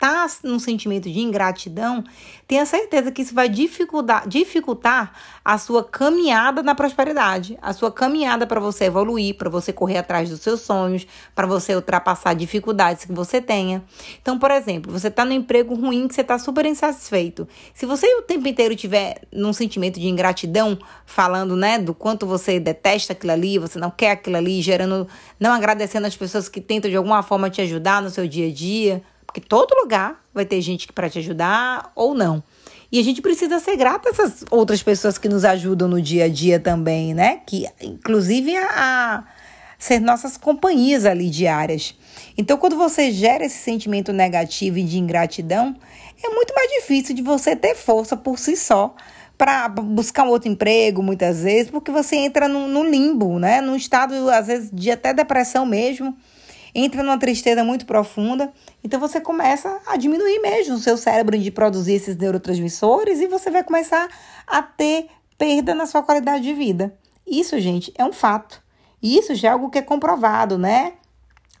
está 0.00 0.26
num 0.42 0.58
sentimento 0.58 1.10
de 1.10 1.20
ingratidão, 1.20 2.02
tenha 2.48 2.64
certeza 2.64 3.12
que 3.12 3.20
isso 3.20 3.34
vai 3.34 3.50
dificultar, 3.50 4.26
dificultar 4.26 5.12
a 5.44 5.58
sua 5.58 5.84
caminhada 5.84 6.62
na 6.62 6.74
prosperidade, 6.74 7.58
a 7.60 7.74
sua 7.74 7.92
caminhada 7.92 8.46
para 8.46 8.58
você 8.58 8.86
evoluir, 8.86 9.36
para 9.36 9.50
você 9.50 9.74
correr 9.74 9.98
atrás 9.98 10.30
dos 10.30 10.40
seus 10.40 10.62
sonhos, 10.62 11.06
para 11.34 11.46
você 11.46 11.74
ultrapassar 11.74 12.32
dificuldades 12.32 13.04
que 13.04 13.12
você 13.12 13.42
tenha. 13.42 13.84
Então, 14.22 14.38
por 14.38 14.50
exemplo, 14.50 14.90
você 14.90 15.08
está 15.08 15.22
no 15.22 15.32
emprego 15.32 15.74
ruim 15.74 16.08
que 16.08 16.14
você 16.14 16.22
está 16.22 16.38
super 16.38 16.64
insatisfeito. 16.64 17.46
Se 17.74 17.84
você 17.84 18.06
o 18.14 18.22
tempo 18.22 18.48
inteiro 18.48 18.74
tiver 18.74 19.20
num 19.30 19.52
sentimento 19.52 20.00
de 20.00 20.08
ingratidão, 20.08 20.78
falando, 21.04 21.54
né, 21.54 21.78
do 21.78 21.92
quanto 21.92 22.26
você 22.26 22.58
detesta 22.58 23.12
aquilo 23.12 23.32
ali, 23.32 23.58
você 23.58 23.78
não 23.78 23.90
quer 23.90 24.12
aquilo 24.12 24.36
ali, 24.36 24.62
gerando, 24.62 25.06
não 25.38 25.52
agradecendo 25.52 26.06
as 26.06 26.16
pessoas 26.16 26.48
que 26.48 26.60
tentam 26.60 26.90
de 26.90 26.96
alguma 26.96 27.22
forma 27.22 27.50
te 27.50 27.60
ajudar 27.60 28.00
no 28.00 28.08
seu 28.08 28.26
dia 28.26 28.48
a 28.48 28.52
dia, 28.52 29.02
porque 29.30 29.40
todo 29.40 29.72
lugar 29.80 30.20
vai 30.34 30.44
ter 30.44 30.60
gente 30.60 30.92
para 30.92 31.08
te 31.08 31.20
ajudar 31.20 31.92
ou 31.94 32.14
não. 32.14 32.42
E 32.90 32.98
a 32.98 33.04
gente 33.04 33.22
precisa 33.22 33.60
ser 33.60 33.76
grato 33.76 34.08
a 34.08 34.10
essas 34.10 34.44
outras 34.50 34.82
pessoas 34.82 35.18
que 35.18 35.28
nos 35.28 35.44
ajudam 35.44 35.86
no 35.86 36.02
dia 36.02 36.24
a 36.24 36.28
dia 36.28 36.58
também, 36.58 37.14
né? 37.14 37.40
Que 37.46 37.64
inclusive 37.80 38.56
a, 38.56 38.66
a 38.68 39.24
ser 39.78 40.00
nossas 40.00 40.36
companhias 40.36 41.06
ali 41.06 41.30
diárias. 41.30 41.94
Então, 42.36 42.58
quando 42.58 42.76
você 42.76 43.12
gera 43.12 43.44
esse 43.44 43.58
sentimento 43.58 44.12
negativo 44.12 44.78
e 44.78 44.82
de 44.82 44.98
ingratidão, 44.98 45.76
é 46.20 46.28
muito 46.30 46.52
mais 46.52 46.68
difícil 46.72 47.14
de 47.14 47.22
você 47.22 47.54
ter 47.54 47.76
força 47.76 48.16
por 48.16 48.36
si 48.36 48.56
só 48.56 48.96
para 49.38 49.68
buscar 49.68 50.24
um 50.24 50.28
outro 50.28 50.50
emprego, 50.50 51.04
muitas 51.04 51.44
vezes, 51.44 51.70
porque 51.70 51.92
você 51.92 52.16
entra 52.16 52.48
no 52.48 52.82
limbo, 52.82 53.38
né? 53.38 53.60
Num 53.60 53.76
estado, 53.76 54.28
às 54.28 54.48
vezes, 54.48 54.70
de 54.72 54.90
até 54.90 55.14
depressão 55.14 55.64
mesmo 55.64 56.16
entra 56.74 57.02
numa 57.02 57.18
tristeza 57.18 57.64
muito 57.64 57.86
profunda. 57.86 58.52
Então 58.82 58.98
você 59.00 59.20
começa 59.20 59.80
a 59.86 59.96
diminuir 59.96 60.40
mesmo 60.40 60.74
o 60.74 60.78
seu 60.78 60.96
cérebro 60.96 61.38
de 61.38 61.50
produzir 61.50 61.94
esses 61.94 62.16
neurotransmissores 62.16 63.20
e 63.20 63.26
você 63.26 63.50
vai 63.50 63.64
começar 63.64 64.08
a 64.46 64.62
ter 64.62 65.08
perda 65.38 65.74
na 65.74 65.86
sua 65.86 66.02
qualidade 66.02 66.42
de 66.42 66.52
vida. 66.52 66.94
Isso, 67.26 67.58
gente, 67.58 67.92
é 67.96 68.04
um 68.04 68.12
fato. 68.12 68.62
Isso 69.02 69.34
já 69.34 69.48
é 69.48 69.52
algo 69.52 69.70
que 69.70 69.78
é 69.78 69.82
comprovado, 69.82 70.58
né? 70.58 70.94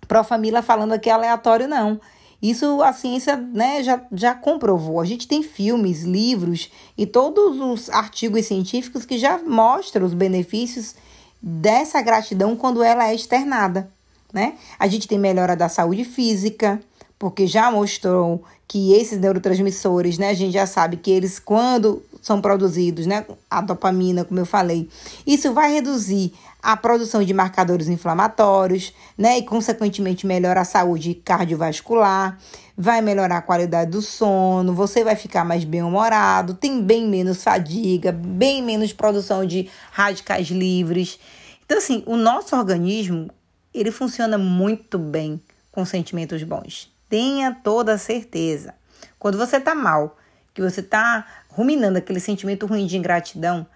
Pro 0.06 0.24
família 0.24 0.62
falando 0.62 0.92
aqui 0.92 1.08
aleatório, 1.08 1.68
não. 1.68 2.00
Isso 2.42 2.82
a 2.82 2.92
ciência 2.92 3.36
né, 3.36 3.82
já, 3.82 4.02
já 4.12 4.34
comprovou. 4.34 5.00
A 5.00 5.04
gente 5.04 5.28
tem 5.28 5.42
filmes, 5.42 6.02
livros 6.02 6.70
e 6.96 7.06
todos 7.06 7.60
os 7.60 7.90
artigos 7.90 8.46
científicos 8.46 9.04
que 9.04 9.18
já 9.18 9.38
mostram 9.38 10.06
os 10.06 10.14
benefícios 10.14 10.94
dessa 11.40 12.00
gratidão 12.00 12.56
quando 12.56 12.82
ela 12.82 13.08
é 13.08 13.14
externada 13.14 13.90
né? 14.32 14.54
A 14.78 14.86
gente 14.86 15.08
tem 15.08 15.18
melhora 15.18 15.56
da 15.56 15.68
saúde 15.68 16.04
física, 16.04 16.80
porque 17.18 17.46
já 17.46 17.70
mostrou 17.70 18.42
que 18.66 18.94
esses 18.94 19.18
neurotransmissores, 19.18 20.16
né, 20.16 20.30
a 20.30 20.34
gente 20.34 20.52
já 20.52 20.66
sabe 20.66 20.96
que 20.96 21.10
eles 21.10 21.38
quando 21.38 22.02
são 22.22 22.40
produzidos, 22.40 23.04
né, 23.04 23.26
a 23.50 23.60
dopamina, 23.60 24.24
como 24.24 24.40
eu 24.40 24.46
falei, 24.46 24.88
isso 25.26 25.52
vai 25.52 25.72
reduzir 25.72 26.32
a 26.62 26.76
produção 26.76 27.22
de 27.24 27.34
marcadores 27.34 27.88
inflamatórios, 27.88 28.94
né, 29.18 29.38
e 29.38 29.42
consequentemente 29.42 30.26
melhora 30.26 30.60
a 30.60 30.64
saúde 30.64 31.14
cardiovascular, 31.14 32.38
vai 32.76 33.00
melhorar 33.00 33.38
a 33.38 33.42
qualidade 33.42 33.90
do 33.90 34.00
sono, 34.00 34.72
você 34.72 35.02
vai 35.02 35.16
ficar 35.16 35.44
mais 35.44 35.64
bem-humorado, 35.64 36.54
tem 36.54 36.82
bem 36.82 37.06
menos 37.08 37.42
fadiga, 37.42 38.12
bem 38.12 38.62
menos 38.62 38.92
produção 38.92 39.44
de 39.44 39.68
radicais 39.90 40.48
livres. 40.48 41.18
Então 41.66 41.76
assim, 41.76 42.02
o 42.06 42.16
nosso 42.16 42.56
organismo 42.56 43.30
ele 43.74 43.90
funciona 43.90 44.36
muito 44.36 44.98
bem 44.98 45.40
com 45.70 45.84
sentimentos 45.84 46.42
bons. 46.42 46.92
Tenha 47.08 47.54
toda 47.62 47.94
a 47.94 47.98
certeza. 47.98 48.74
Quando 49.18 49.38
você 49.38 49.56
está 49.56 49.74
mal, 49.74 50.18
que 50.54 50.62
você 50.62 50.80
está 50.80 51.26
ruminando 51.48 51.98
aquele 51.98 52.20
sentimento 52.20 52.66
ruim 52.66 52.86
de 52.86 52.96
ingratidão, 52.96 53.66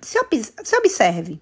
se, 0.00 0.18
se 0.64 0.76
observe. 0.76 1.40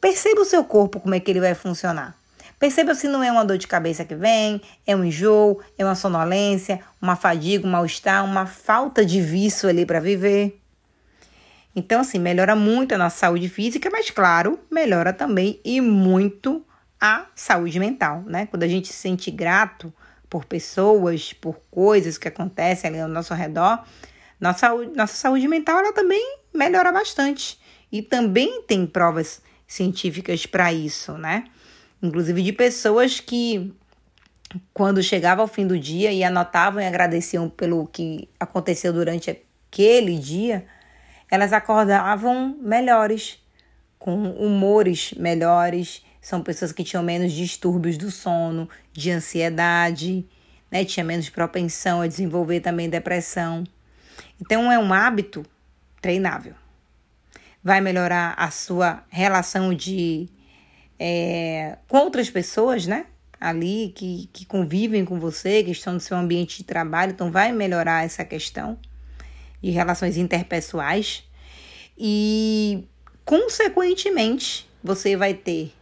Perceba 0.00 0.40
o 0.40 0.44
seu 0.44 0.64
corpo 0.64 1.00
como 1.00 1.14
é 1.14 1.20
que 1.20 1.30
ele 1.30 1.40
vai 1.40 1.54
funcionar. 1.54 2.16
Perceba 2.58 2.94
se 2.94 3.06
não 3.06 3.22
é 3.22 3.30
uma 3.30 3.44
dor 3.44 3.56
de 3.56 3.68
cabeça 3.68 4.04
que 4.04 4.16
vem, 4.16 4.60
é 4.86 4.94
um 4.94 5.04
enjoo, 5.04 5.60
é 5.76 5.84
uma 5.84 5.94
sonolência, 5.94 6.80
uma 7.00 7.14
fadiga, 7.14 7.66
um 7.66 7.70
mal-estar, 7.70 8.24
uma 8.24 8.46
falta 8.46 9.04
de 9.04 9.20
vício 9.20 9.68
ali 9.68 9.86
para 9.86 10.00
viver. 10.00 10.60
Então, 11.74 12.00
assim, 12.00 12.18
melhora 12.18 12.56
muito 12.56 12.94
a 12.94 12.98
nossa 12.98 13.16
saúde 13.16 13.48
física, 13.48 13.88
mas, 13.92 14.10
claro, 14.10 14.58
melhora 14.68 15.12
também 15.12 15.60
e 15.64 15.80
muito 15.80 16.64
a 17.00 17.26
saúde 17.34 17.78
mental, 17.78 18.22
né? 18.26 18.46
Quando 18.46 18.62
a 18.62 18.68
gente 18.68 18.88
se 18.88 18.94
sente 18.94 19.30
grato 19.30 19.92
por 20.28 20.44
pessoas, 20.44 21.32
por 21.32 21.60
coisas 21.70 22.18
que 22.18 22.28
acontecem 22.28 22.90
ali 22.90 23.00
ao 23.00 23.08
nosso 23.08 23.32
redor, 23.34 23.82
nossa 24.40 24.58
saúde, 24.58 24.96
nossa 24.96 25.14
saúde 25.14 25.48
mental 25.48 25.78
ela 25.78 25.92
também 25.92 26.38
melhora 26.54 26.92
bastante. 26.92 27.58
E 27.90 28.02
também 28.02 28.62
tem 28.62 28.86
provas 28.86 29.40
científicas 29.66 30.44
para 30.44 30.72
isso, 30.72 31.12
né? 31.16 31.44
Inclusive 32.02 32.42
de 32.42 32.52
pessoas 32.52 33.20
que, 33.20 33.74
quando 34.72 35.02
chegava 35.02 35.42
ao 35.42 35.48
fim 35.48 35.66
do 35.66 35.78
dia 35.78 36.12
e 36.12 36.22
anotavam 36.22 36.80
e 36.80 36.86
agradeciam 36.86 37.48
pelo 37.48 37.86
que 37.86 38.28
aconteceu 38.38 38.92
durante 38.92 39.30
aquele 39.30 40.18
dia, 40.18 40.66
elas 41.30 41.52
acordavam 41.52 42.56
melhores, 42.60 43.38
com 43.98 44.30
humores 44.32 45.12
melhores 45.16 46.02
são 46.20 46.42
pessoas 46.42 46.72
que 46.72 46.84
tinham 46.84 47.02
menos 47.02 47.32
distúrbios 47.32 47.96
do 47.96 48.10
sono, 48.10 48.68
de 48.92 49.10
ansiedade, 49.10 50.26
né? 50.70 50.84
Tinha 50.84 51.04
menos 51.04 51.28
propensão 51.28 52.00
a 52.00 52.06
desenvolver 52.06 52.60
também 52.60 52.88
depressão. 52.88 53.64
Então 54.40 54.70
é 54.70 54.78
um 54.78 54.92
hábito 54.92 55.44
treinável. 56.00 56.54
Vai 57.62 57.80
melhorar 57.80 58.34
a 58.36 58.50
sua 58.50 59.04
relação 59.08 59.74
de 59.74 60.28
é, 60.98 61.78
com 61.86 61.98
outras 61.98 62.28
pessoas, 62.28 62.86
né? 62.86 63.06
Ali 63.40 63.92
que, 63.94 64.28
que 64.32 64.44
convivem 64.44 65.04
com 65.04 65.20
você, 65.20 65.62
que 65.62 65.70
estão 65.70 65.92
no 65.92 66.00
seu 66.00 66.16
ambiente 66.16 66.58
de 66.58 66.64
trabalho, 66.64 67.12
então 67.12 67.30
vai 67.30 67.52
melhorar 67.52 68.04
essa 68.04 68.24
questão 68.24 68.76
de 69.62 69.70
relações 69.70 70.16
interpessoais 70.16 71.24
e, 71.96 72.84
consequentemente, 73.24 74.68
você 74.82 75.16
vai 75.16 75.34
ter 75.34 75.72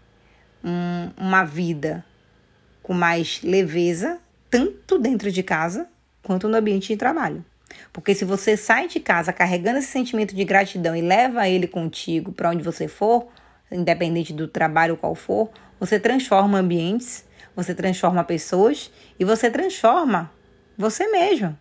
um, 0.65 1.11
uma 1.17 1.45
vida 1.45 2.05
com 2.83 2.95
mais 2.95 3.41
leveza, 3.43 4.19
tanto 4.51 4.99
dentro 4.99 5.31
de 5.31 5.43
casa 5.43 5.89
quanto 6.23 6.49
no 6.49 6.57
ambiente 6.57 6.89
de 6.89 6.97
trabalho. 6.97 7.45
Porque 7.93 8.15
se 8.15 8.25
você 8.25 8.57
sai 8.57 8.89
de 8.89 9.01
casa 9.01 9.33
carregando 9.33 9.79
esse 9.79 9.89
sentimento 9.89 10.35
de 10.35 10.45
gratidão 10.45 10.95
e 10.95 11.01
leva 11.01 11.49
ele 11.49 11.67
contigo 11.67 12.33
para 12.33 12.51
onde 12.51 12.63
você 12.63 12.89
for, 12.89 13.27
independente 13.71 14.33
do 14.33 14.47
trabalho 14.47 14.97
qual 14.97 15.15
for, 15.15 15.51
você 15.79 15.99
transforma 15.99 16.59
ambientes, 16.59 17.25
você 17.55 17.75
transforma 17.75 18.23
pessoas 18.23 18.91
e 19.19 19.25
você 19.25 19.51
transforma 19.51 20.31
você 20.77 21.09
mesmo, 21.09 21.59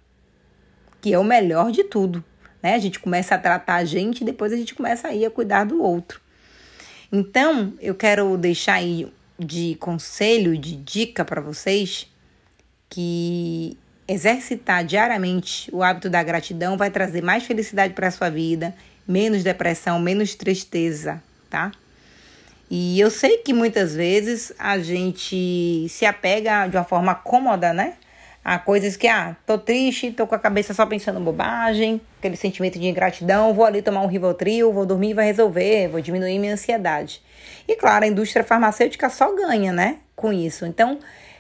que 1.02 1.14
é 1.14 1.20
o 1.20 1.24
melhor 1.24 1.72
de 1.72 1.84
tudo. 1.84 2.24
Né? 2.62 2.76
A 2.76 2.80
gente 2.80 3.00
começa 3.00 3.36
a 3.36 3.38
tratar 3.38 3.76
a 3.76 3.86
gente 3.86 4.22
e 4.22 4.26
depois 4.26 4.52
a 4.52 4.58
gente 4.58 4.76
começa 4.76 5.08
a 5.08 5.14
ir 5.14 5.26
a 5.26 5.32
cuidar 5.32 5.66
do 5.66 5.82
outro. 5.82 6.22
Então, 7.12 7.74
eu 7.82 7.96
quero 7.96 8.38
deixar 8.38 8.76
aí 8.76 9.08
de 9.38 9.76
conselho, 9.80 10.58
de 10.58 10.76
dica 10.76 11.24
para 11.26 11.42
vocês 11.42 12.08
que 12.90 13.78
exercitar 14.08 14.86
diariamente 14.86 15.70
o 15.74 15.82
hábito 15.82 16.10
da 16.10 16.22
gratidão 16.24 16.78
vai 16.78 16.92
trazer 16.92 17.24
mais 17.24 17.44
felicidade 17.44 17.94
para 17.94 18.08
a 18.08 18.12
sua 18.12 18.30
vida, 18.30 18.76
menos 19.08 19.44
depressão, 19.44 20.00
menos 20.00 20.36
tristeza, 20.36 21.22
tá? 21.50 21.72
E 22.70 23.00
eu 23.00 23.12
sei 23.12 23.38
que 23.40 23.54
muitas 23.54 23.96
vezes 23.96 24.52
a 24.58 24.80
gente 24.80 25.88
se 25.90 26.06
apega 26.06 26.68
de 26.68 26.78
uma 26.78 26.84
forma 26.84 27.14
cômoda, 27.14 27.74
né? 27.74 27.96
A 28.46 28.60
coisas 28.60 28.96
que, 28.96 29.08
ah, 29.08 29.36
tô 29.44 29.58
triste, 29.58 30.12
tô 30.12 30.28
com 30.28 30.36
a 30.36 30.38
cabeça 30.38 30.72
só 30.72 30.86
pensando 30.86 31.20
em 31.20 31.24
bobagem, 31.24 32.00
aquele 32.20 32.36
sentimento 32.36 32.78
de 32.78 32.86
ingratidão, 32.86 33.52
vou 33.56 33.66
ali 33.66 33.82
tomar 33.82 34.04
um 34.04 34.08
Rivotril, 34.08 34.72
vou 34.72 34.86
dormir 34.86 35.10
e 35.10 35.14
vai 35.16 35.26
resolver, 35.26 35.88
vou 35.88 36.00
diminuir 36.00 36.38
minha 36.38 36.54
ansiedade. 36.54 37.24
E 37.68 37.76
claro, 37.76 38.06
a 38.06 38.08
indústria 38.08 38.46
farmacêutica 38.46 39.10
só 39.10 39.36
ganha, 39.36 39.74
né, 39.74 39.98
com 40.16 40.32
isso. 40.32 40.64
Então, 40.64 41.00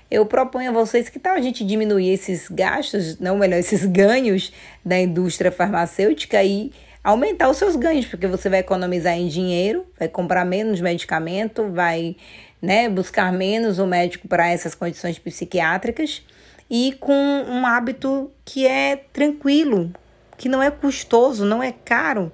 eu 0.09 0.25
proponho 0.25 0.71
a 0.71 0.73
vocês 0.73 1.07
que 1.07 1.19
tal 1.19 1.35
a 1.35 1.41
gente 1.41 1.63
diminuir 1.63 2.09
esses 2.11 2.47
gastos, 2.49 3.19
não 3.19 3.37
melhor, 3.37 3.57
esses 3.61 3.85
ganhos 3.85 4.51
da 4.83 4.99
indústria 4.99 5.51
farmacêutica 5.51 6.43
e 6.43 6.71
aumentar 7.03 7.51
os 7.51 7.57
seus 7.57 7.75
ganhos, 7.75 8.07
porque 8.07 8.25
você 8.25 8.49
vai 8.49 8.61
economizar 8.61 9.13
em 9.13 9.27
dinheiro, 9.27 9.85
vai 9.99 10.07
comprar 10.07 10.43
menos 10.43 10.81
medicamento, 10.81 11.69
vai 11.69 12.15
né, 12.59 12.89
buscar 12.89 13.31
menos 13.31 13.77
o 13.77 13.85
médico 13.85 14.27
para 14.27 14.49
essas 14.49 14.73
condições 14.73 15.19
psiquiátricas 15.19 16.23
e 16.69 16.93
com 16.99 17.13
um 17.13 17.65
hábito 17.65 18.31
que 18.43 18.65
é 18.65 18.95
tranquilo, 18.95 19.93
que 20.37 20.49
não 20.49 20.61
é 20.61 20.71
custoso, 20.71 21.45
não 21.45 21.61
é 21.61 21.71
caro 21.71 22.31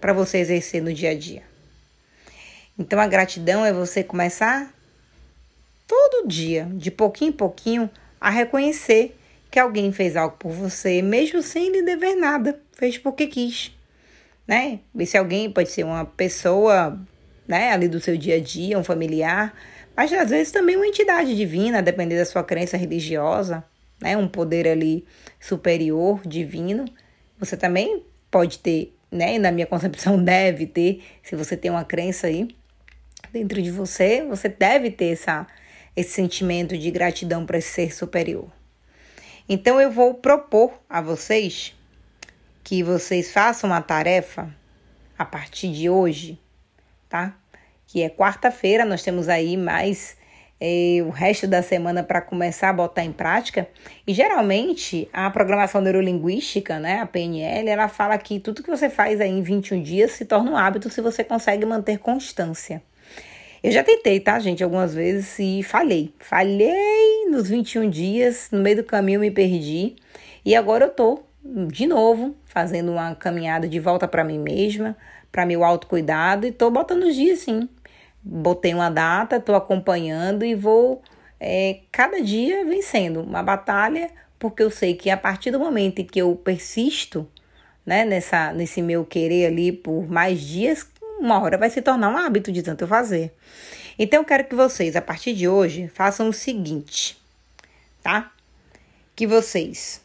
para 0.00 0.12
você 0.12 0.38
exercer 0.38 0.82
no 0.82 0.92
dia 0.92 1.10
a 1.10 1.18
dia. 1.18 1.42
Então 2.78 2.98
a 3.00 3.06
gratidão 3.06 3.64
é 3.64 3.72
você 3.72 4.02
começar 4.02 4.72
todo 5.86 6.28
dia, 6.28 6.68
de 6.72 6.90
pouquinho 6.90 7.30
em 7.30 7.36
pouquinho, 7.36 7.90
a 8.20 8.30
reconhecer 8.30 9.16
que 9.50 9.58
alguém 9.58 9.92
fez 9.92 10.16
algo 10.16 10.36
por 10.38 10.52
você, 10.52 11.02
mesmo 11.02 11.42
sem 11.42 11.70
lhe 11.70 11.82
dever 11.82 12.14
nada, 12.14 12.60
fez 12.72 12.96
porque 12.96 13.26
quis 13.26 13.72
né? 14.50 14.80
Esse 14.98 15.16
alguém 15.16 15.48
pode 15.48 15.70
ser 15.70 15.84
uma 15.84 16.04
pessoa, 16.04 16.98
né, 17.46 17.70
ali 17.70 17.86
do 17.86 18.00
seu 18.00 18.16
dia 18.16 18.34
a 18.34 18.40
dia, 18.40 18.76
um 18.76 18.82
familiar, 18.82 19.54
mas 19.96 20.12
às 20.12 20.30
vezes 20.30 20.52
também 20.52 20.74
uma 20.74 20.88
entidade 20.88 21.36
divina, 21.36 21.80
dependendo 21.80 22.20
da 22.20 22.26
sua 22.26 22.42
crença 22.42 22.76
religiosa, 22.76 23.62
né, 24.00 24.16
um 24.16 24.28
poder 24.28 24.66
ali 24.66 25.04
superior, 25.38 26.20
divino. 26.26 26.84
Você 27.38 27.56
também 27.56 28.04
pode 28.30 28.58
ter, 28.58 28.94
né, 29.10 29.34
e 29.34 29.38
na 29.38 29.52
minha 29.52 29.66
concepção 29.66 30.16
deve 30.22 30.66
ter, 30.66 31.02
se 31.22 31.36
você 31.36 31.56
tem 31.56 31.70
uma 31.70 31.84
crença 31.84 32.26
aí 32.26 32.48
dentro 33.32 33.60
de 33.62 33.70
você, 33.70 34.24
você 34.24 34.48
deve 34.48 34.90
ter 34.90 35.12
essa 35.12 35.46
esse 35.96 36.10
sentimento 36.10 36.78
de 36.78 36.90
gratidão 36.90 37.44
para 37.44 37.58
esse 37.58 37.68
ser 37.68 37.94
superior. 37.94 38.48
Então 39.48 39.80
eu 39.80 39.90
vou 39.90 40.14
propor 40.14 40.72
a 40.88 41.00
vocês 41.00 41.74
que 42.62 42.82
vocês 42.82 43.32
façam 43.32 43.70
uma 43.70 43.82
tarefa 43.82 44.54
a 45.18 45.24
partir 45.24 45.72
de 45.72 45.90
hoje, 45.90 46.38
tá? 47.08 47.36
Que 47.86 48.02
é 48.02 48.08
quarta-feira, 48.08 48.84
nós 48.84 49.02
temos 49.02 49.28
aí 49.28 49.56
mais 49.56 50.16
o 51.06 51.10
resto 51.10 51.46
da 51.46 51.62
semana 51.62 52.02
para 52.02 52.20
começar 52.20 52.68
a 52.68 52.72
botar 52.72 53.04
em 53.04 53.12
prática. 53.12 53.66
E 54.06 54.12
geralmente 54.12 55.08
a 55.12 55.30
programação 55.30 55.80
neurolinguística, 55.80 56.78
né, 56.78 57.00
a 57.00 57.06
PNL, 57.06 57.68
ela 57.68 57.88
fala 57.88 58.18
que 58.18 58.38
tudo 58.38 58.62
que 58.62 58.70
você 58.70 58.90
faz 58.90 59.20
aí 59.20 59.30
em 59.30 59.42
21 59.42 59.82
dias 59.82 60.12
se 60.12 60.24
torna 60.24 60.50
um 60.50 60.56
hábito 60.56 60.90
se 60.90 61.00
você 61.00 61.24
consegue 61.24 61.64
manter 61.64 61.98
constância. 61.98 62.82
Eu 63.62 63.72
já 63.72 63.82
tentei, 63.82 64.18
tá, 64.20 64.38
gente, 64.38 64.64
algumas 64.64 64.94
vezes 64.94 65.38
e 65.38 65.62
falhei. 65.62 66.14
Falhei 66.18 67.26
nos 67.30 67.48
21 67.48 67.90
dias, 67.90 68.48
no 68.50 68.60
meio 68.60 68.76
do 68.76 68.84
caminho 68.84 69.20
me 69.20 69.30
perdi. 69.30 69.96
E 70.44 70.54
agora 70.56 70.86
eu 70.86 70.90
tô 70.90 71.22
de 71.44 71.86
novo, 71.86 72.36
fazendo 72.44 72.92
uma 72.92 73.14
caminhada 73.14 73.68
de 73.68 73.80
volta 73.80 74.06
para 74.06 74.24
mim 74.24 74.38
mesma, 74.38 74.96
para 75.32 75.46
meu 75.46 75.64
autocuidado 75.64 76.46
e 76.46 76.52
tô 76.52 76.70
botando 76.70 77.04
os 77.04 77.14
dias 77.14 77.40
sim. 77.40 77.68
Botei 78.22 78.74
uma 78.74 78.90
data, 78.90 79.40
tô 79.40 79.54
acompanhando 79.54 80.44
e 80.44 80.54
vou 80.54 81.02
é, 81.38 81.80
cada 81.90 82.20
dia 82.20 82.64
vencendo 82.64 83.22
uma 83.22 83.42
batalha, 83.42 84.10
porque 84.38 84.62
eu 84.62 84.70
sei 84.70 84.94
que 84.94 85.08
a 85.08 85.16
partir 85.16 85.50
do 85.50 85.58
momento 85.58 86.00
em 86.00 86.04
que 86.04 86.18
eu 86.20 86.36
persisto, 86.36 87.26
né, 87.84 88.04
nessa, 88.04 88.52
nesse 88.52 88.82
meu 88.82 89.04
querer 89.04 89.46
ali 89.46 89.72
por 89.72 90.08
mais 90.08 90.40
dias, 90.40 90.86
uma 91.18 91.40
hora 91.40 91.56
vai 91.56 91.70
se 91.70 91.80
tornar 91.80 92.10
um 92.10 92.16
hábito 92.16 92.52
de 92.52 92.62
tanto 92.62 92.84
eu 92.84 92.88
fazer. 92.88 93.32
Então 93.98 94.20
eu 94.20 94.24
quero 94.24 94.44
que 94.44 94.54
vocês, 94.54 94.96
a 94.96 95.02
partir 95.02 95.34
de 95.34 95.48
hoje, 95.48 95.88
façam 95.88 96.28
o 96.28 96.32
seguinte, 96.32 97.20
tá? 98.02 98.32
Que 99.14 99.26
vocês 99.26 100.02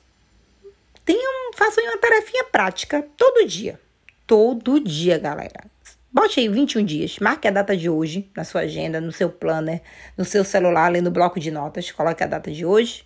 tenham, 1.06 1.54
façam 1.54 1.84
uma 1.84 1.98
tarefinha 1.98 2.44
prática 2.46 3.06
todo 3.16 3.48
dia. 3.48 3.80
Todo 4.26 4.80
dia, 4.80 5.20
galera. 5.20 5.75
Bote 6.16 6.40
aí 6.40 6.48
21 6.48 6.86
dias, 6.86 7.20
marque 7.20 7.46
a 7.46 7.52
data 7.52 7.76
de 7.76 7.90
hoje 7.90 8.32
na 8.34 8.46
sua 8.46 8.62
agenda, 8.62 9.02
no 9.02 9.12
seu 9.12 9.30
planner, 9.30 9.82
no 10.18 10.24
seu 10.24 10.46
celular, 10.46 10.86
ali 10.86 11.02
no 11.02 11.12
bloco 11.12 11.42
de 11.42 11.52
notas, 11.52 11.92
coloque 11.92 12.24
a 12.24 12.28
data 12.28 12.50
de 12.50 12.66
hoje. 12.66 13.04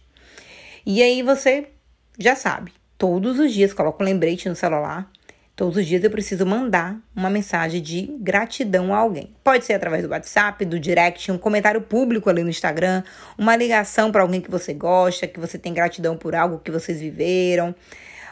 E 0.85 1.01
aí 1.01 1.23
você 1.23 1.69
já 2.19 2.35
sabe, 2.35 2.71
todos 2.99 3.39
os 3.39 3.51
dias 3.51 3.73
coloca 3.73 4.03
um 4.03 4.05
lembrete 4.05 4.47
no 4.47 4.55
celular 4.55 5.11
Todos 5.59 5.75
os 5.75 5.85
dias 5.85 6.01
eu 6.05 6.09
preciso 6.09 6.45
mandar 6.45 6.97
uma 7.13 7.29
mensagem 7.29 7.81
de 7.81 8.15
gratidão 8.21 8.93
a 8.93 8.97
alguém. 8.99 9.35
Pode 9.43 9.65
ser 9.65 9.73
através 9.73 10.03
do 10.03 10.09
WhatsApp, 10.09 10.63
do 10.63 10.79
direct, 10.79 11.29
um 11.33 11.37
comentário 11.37 11.81
público 11.81 12.29
ali 12.29 12.41
no 12.41 12.49
Instagram, 12.49 13.03
uma 13.37 13.57
ligação 13.57 14.09
para 14.09 14.21
alguém 14.21 14.39
que 14.39 14.49
você 14.49 14.73
gosta, 14.73 15.27
que 15.27 15.37
você 15.37 15.57
tem 15.57 15.73
gratidão 15.73 16.15
por 16.15 16.33
algo 16.33 16.59
que 16.59 16.71
vocês 16.71 17.01
viveram, 17.01 17.75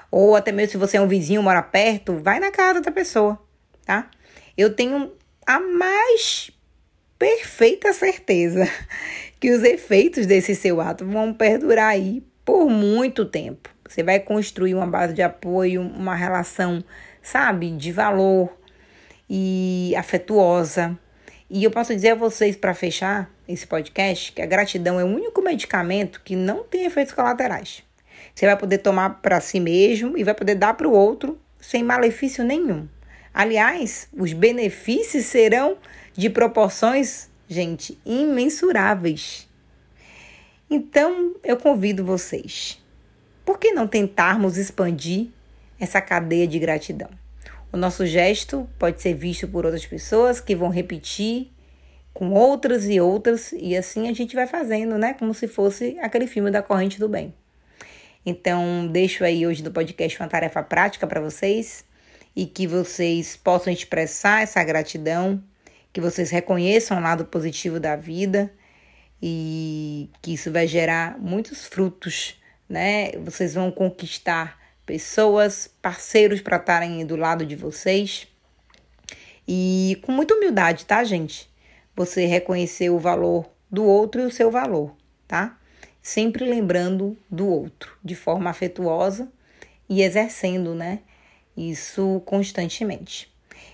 ou 0.09 0.37
até 0.37 0.53
mesmo 0.53 0.71
se 0.71 0.77
você 0.77 0.95
é 0.95 1.01
um 1.01 1.07
vizinho, 1.09 1.43
mora 1.43 1.61
perto, 1.61 2.15
vai 2.17 2.39
na 2.39 2.49
casa 2.49 2.79
da 2.79 2.91
pessoa, 2.93 3.37
tá? 3.85 4.09
Eu 4.57 4.73
tenho 4.73 5.11
a 5.45 5.59
mais 5.59 6.51
perfeita 7.19 7.93
certeza 7.93 8.67
que 9.39 9.51
os 9.51 9.63
efeitos 9.63 10.25
desse 10.25 10.55
seu 10.55 10.81
ato 10.81 11.05
vão 11.05 11.33
perdurar 11.33 11.89
aí 11.89 12.23
por 12.43 12.69
muito 12.69 13.25
tempo. 13.25 13.69
Você 13.87 14.03
vai 14.03 14.19
construir 14.19 14.73
uma 14.73 14.87
base 14.87 15.13
de 15.13 15.21
apoio, 15.21 15.81
uma 15.81 16.15
relação 16.15 16.83
sabe, 17.27 17.71
de 17.71 17.91
valor 17.91 18.49
e 19.29 19.93
afetuosa. 19.97 20.97
E 21.49 21.63
eu 21.63 21.71
posso 21.71 21.93
dizer 21.93 22.11
a 22.11 22.15
vocês, 22.15 22.55
para 22.55 22.73
fechar 22.73 23.29
esse 23.47 23.67
podcast, 23.67 24.31
que 24.31 24.41
a 24.41 24.45
gratidão 24.45 24.99
é 24.99 25.03
o 25.03 25.07
único 25.07 25.41
medicamento 25.41 26.21
que 26.23 26.35
não 26.35 26.63
tem 26.63 26.85
efeitos 26.85 27.13
colaterais. 27.13 27.83
Você 28.33 28.45
vai 28.45 28.57
poder 28.57 28.79
tomar 28.79 29.21
para 29.21 29.39
si 29.41 29.59
mesmo 29.59 30.17
e 30.17 30.23
vai 30.23 30.33
poder 30.33 30.55
dar 30.55 30.73
para 30.73 30.87
o 30.87 30.93
outro 30.93 31.39
sem 31.59 31.83
malefício 31.83 32.43
nenhum. 32.43 32.87
Aliás, 33.39 34.07
os 34.17 34.33
benefícios 34.33 35.25
serão 35.25 35.77
de 36.15 36.27
proporções, 36.27 37.29
gente, 37.47 37.95
imensuráveis. 38.03 39.47
Então, 40.67 41.35
eu 41.43 41.55
convido 41.55 42.03
vocês. 42.03 42.83
Por 43.45 43.59
que 43.59 43.73
não 43.73 43.87
tentarmos 43.87 44.57
expandir 44.57 45.27
essa 45.79 46.01
cadeia 46.01 46.47
de 46.47 46.57
gratidão. 46.57 47.11
O 47.71 47.77
nosso 47.77 48.07
gesto 48.07 48.67
pode 48.79 49.03
ser 49.03 49.13
visto 49.13 49.47
por 49.47 49.65
outras 49.65 49.85
pessoas 49.85 50.41
que 50.41 50.55
vão 50.55 50.69
repetir 50.69 51.51
com 52.15 52.31
outras 52.31 52.89
e 52.89 52.99
outras, 52.99 53.51
e 53.51 53.77
assim 53.77 54.09
a 54.09 54.13
gente 54.13 54.35
vai 54.35 54.47
fazendo, 54.47 54.97
né? 54.97 55.13
Como 55.13 55.31
se 55.35 55.47
fosse 55.47 55.95
aquele 55.99 56.25
filme 56.25 56.49
da 56.49 56.63
corrente 56.63 56.99
do 56.99 57.07
bem. 57.07 57.35
Então, 58.25 58.87
deixo 58.87 59.23
aí 59.23 59.45
hoje 59.45 59.63
no 59.63 59.69
podcast 59.69 60.19
uma 60.19 60.27
tarefa 60.27 60.63
prática 60.63 61.05
para 61.05 61.21
vocês 61.21 61.85
e 62.37 62.45
que 62.45 62.67
vocês 62.67 63.35
possam 63.35 63.73
expressar 63.73 64.43
essa 64.43 64.63
gratidão, 64.63 65.43
que 65.91 65.99
vocês 65.99 66.29
reconheçam 66.29 66.99
o 66.99 67.01
lado 67.01 67.25
positivo 67.25 67.79
da 67.79 67.95
vida 67.95 68.53
e 69.19 70.07
que 70.21 70.35
isso 70.35 70.51
vai 70.51 70.67
gerar 70.67 71.17
muitos 71.17 71.65
frutos, 71.65 72.39
né? 72.69 73.11
Vocês 73.23 73.55
vão 73.55 73.71
conquistar 73.71 74.55
pessoas, 74.85 75.67
parceiros 75.81 76.39
para 76.39 76.57
estarem 76.57 77.03
do 77.07 77.15
lado 77.15 77.43
de 77.43 77.55
vocês. 77.55 78.27
E 79.47 79.99
com 80.03 80.11
muita 80.11 80.35
humildade, 80.35 80.85
tá, 80.85 81.03
gente? 81.03 81.49
Você 81.95 82.27
reconhecer 82.27 82.91
o 82.91 82.99
valor 82.99 83.49
do 83.67 83.83
outro 83.83 84.21
e 84.21 84.25
o 84.25 84.31
seu 84.31 84.51
valor, 84.51 84.95
tá? 85.27 85.57
Sempre 86.03 86.45
lembrando 86.45 87.17
do 87.31 87.47
outro, 87.47 87.97
de 88.03 88.13
forma 88.13 88.51
afetuosa 88.51 89.27
e 89.89 90.03
exercendo, 90.03 90.75
né? 90.75 90.99
Isso 91.57 92.21
constantemente. 92.25 93.29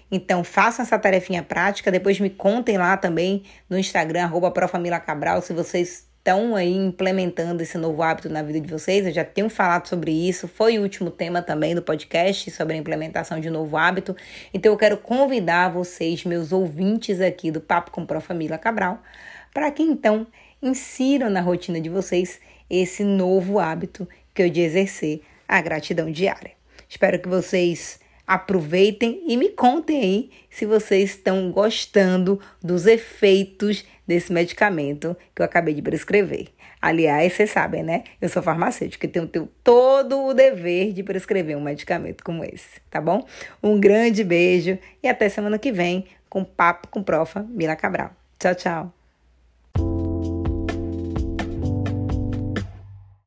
Então, 0.09 0.43
façam 0.43 0.83
essa 0.83 0.97
tarefinha 0.97 1.43
prática, 1.43 1.91
depois 1.91 2.19
me 2.19 2.29
contem 2.29 2.77
lá 2.77 2.95
também 2.95 3.43
no 3.69 3.77
Instagram, 3.77 4.23
arroba 4.23 4.51
Cabral, 4.99 5.41
se 5.41 5.53
vocês 5.53 6.07
estão 6.23 6.55
aí 6.55 6.73
implementando 6.73 7.61
esse 7.61 7.77
novo 7.77 8.01
hábito 8.01 8.29
na 8.29 8.41
vida 8.41 8.61
de 8.61 8.71
vocês. 8.71 9.05
Eu 9.05 9.11
já 9.11 9.25
tenho 9.25 9.49
falado 9.49 9.87
sobre 9.87 10.09
isso, 10.09 10.47
foi 10.47 10.79
o 10.79 10.81
último 10.81 11.11
tema 11.11 11.41
também 11.41 11.75
do 11.75 11.81
podcast 11.81 12.49
sobre 12.51 12.75
a 12.75 12.77
implementação 12.77 13.41
de 13.41 13.49
um 13.49 13.51
novo 13.51 13.75
hábito. 13.75 14.15
Então 14.53 14.71
eu 14.71 14.77
quero 14.77 14.97
convidar 14.97 15.69
vocês, 15.69 16.23
meus 16.23 16.53
ouvintes 16.53 17.19
aqui 17.19 17.51
do 17.51 17.59
Papo 17.59 17.91
com 17.91 18.05
Pro 18.05 18.21
Família 18.21 18.57
Cabral, 18.57 19.03
para 19.53 19.69
que 19.69 19.83
então 19.83 20.25
insiram 20.61 21.29
na 21.29 21.41
rotina 21.41 21.81
de 21.81 21.89
vocês 21.89 22.39
esse 22.69 23.03
novo 23.03 23.59
hábito 23.59 24.07
que 24.33 24.43
eu 24.43 24.49
de 24.49 24.61
exercer 24.61 25.23
a 25.45 25.59
gratidão 25.59 26.09
diária. 26.09 26.62
Espero 26.93 27.17
que 27.17 27.27
vocês 27.27 27.99
aproveitem 28.25 29.23
e 29.27 29.35
me 29.35 29.49
contem 29.49 29.99
aí 29.99 30.29
se 30.47 30.63
vocês 30.63 31.09
estão 31.09 31.49
gostando 31.49 32.39
dos 32.61 32.85
efeitos 32.85 33.83
desse 34.05 34.31
medicamento 34.31 35.17
que 35.33 35.41
eu 35.41 35.45
acabei 35.45 35.73
de 35.73 35.81
prescrever. 35.81 36.49
Aliás, 36.79 37.33
vocês 37.33 37.49
sabem, 37.49 37.81
né? 37.81 38.03
Eu 38.21 38.29
sou 38.29 38.43
farmacêutica 38.43 39.07
e 39.07 39.09
tenho, 39.09 39.27
tenho 39.27 39.49
todo 39.63 40.23
o 40.23 40.35
dever 40.35 40.93
de 40.93 41.01
prescrever 41.01 41.57
um 41.57 41.61
medicamento 41.61 42.23
como 42.23 42.43
esse, 42.43 42.79
tá 42.91 43.01
bom? 43.01 43.25
Um 43.61 43.79
grande 43.79 44.23
beijo 44.23 44.77
e 45.01 45.07
até 45.07 45.27
semana 45.29 45.57
que 45.57 45.71
vem 45.71 46.05
com 46.29 46.43
Papo 46.43 46.89
com 46.89 47.01
Profa 47.01 47.41
Mila 47.49 47.75
Cabral. 47.75 48.11
Tchau, 48.37 48.53
tchau. 48.53 49.02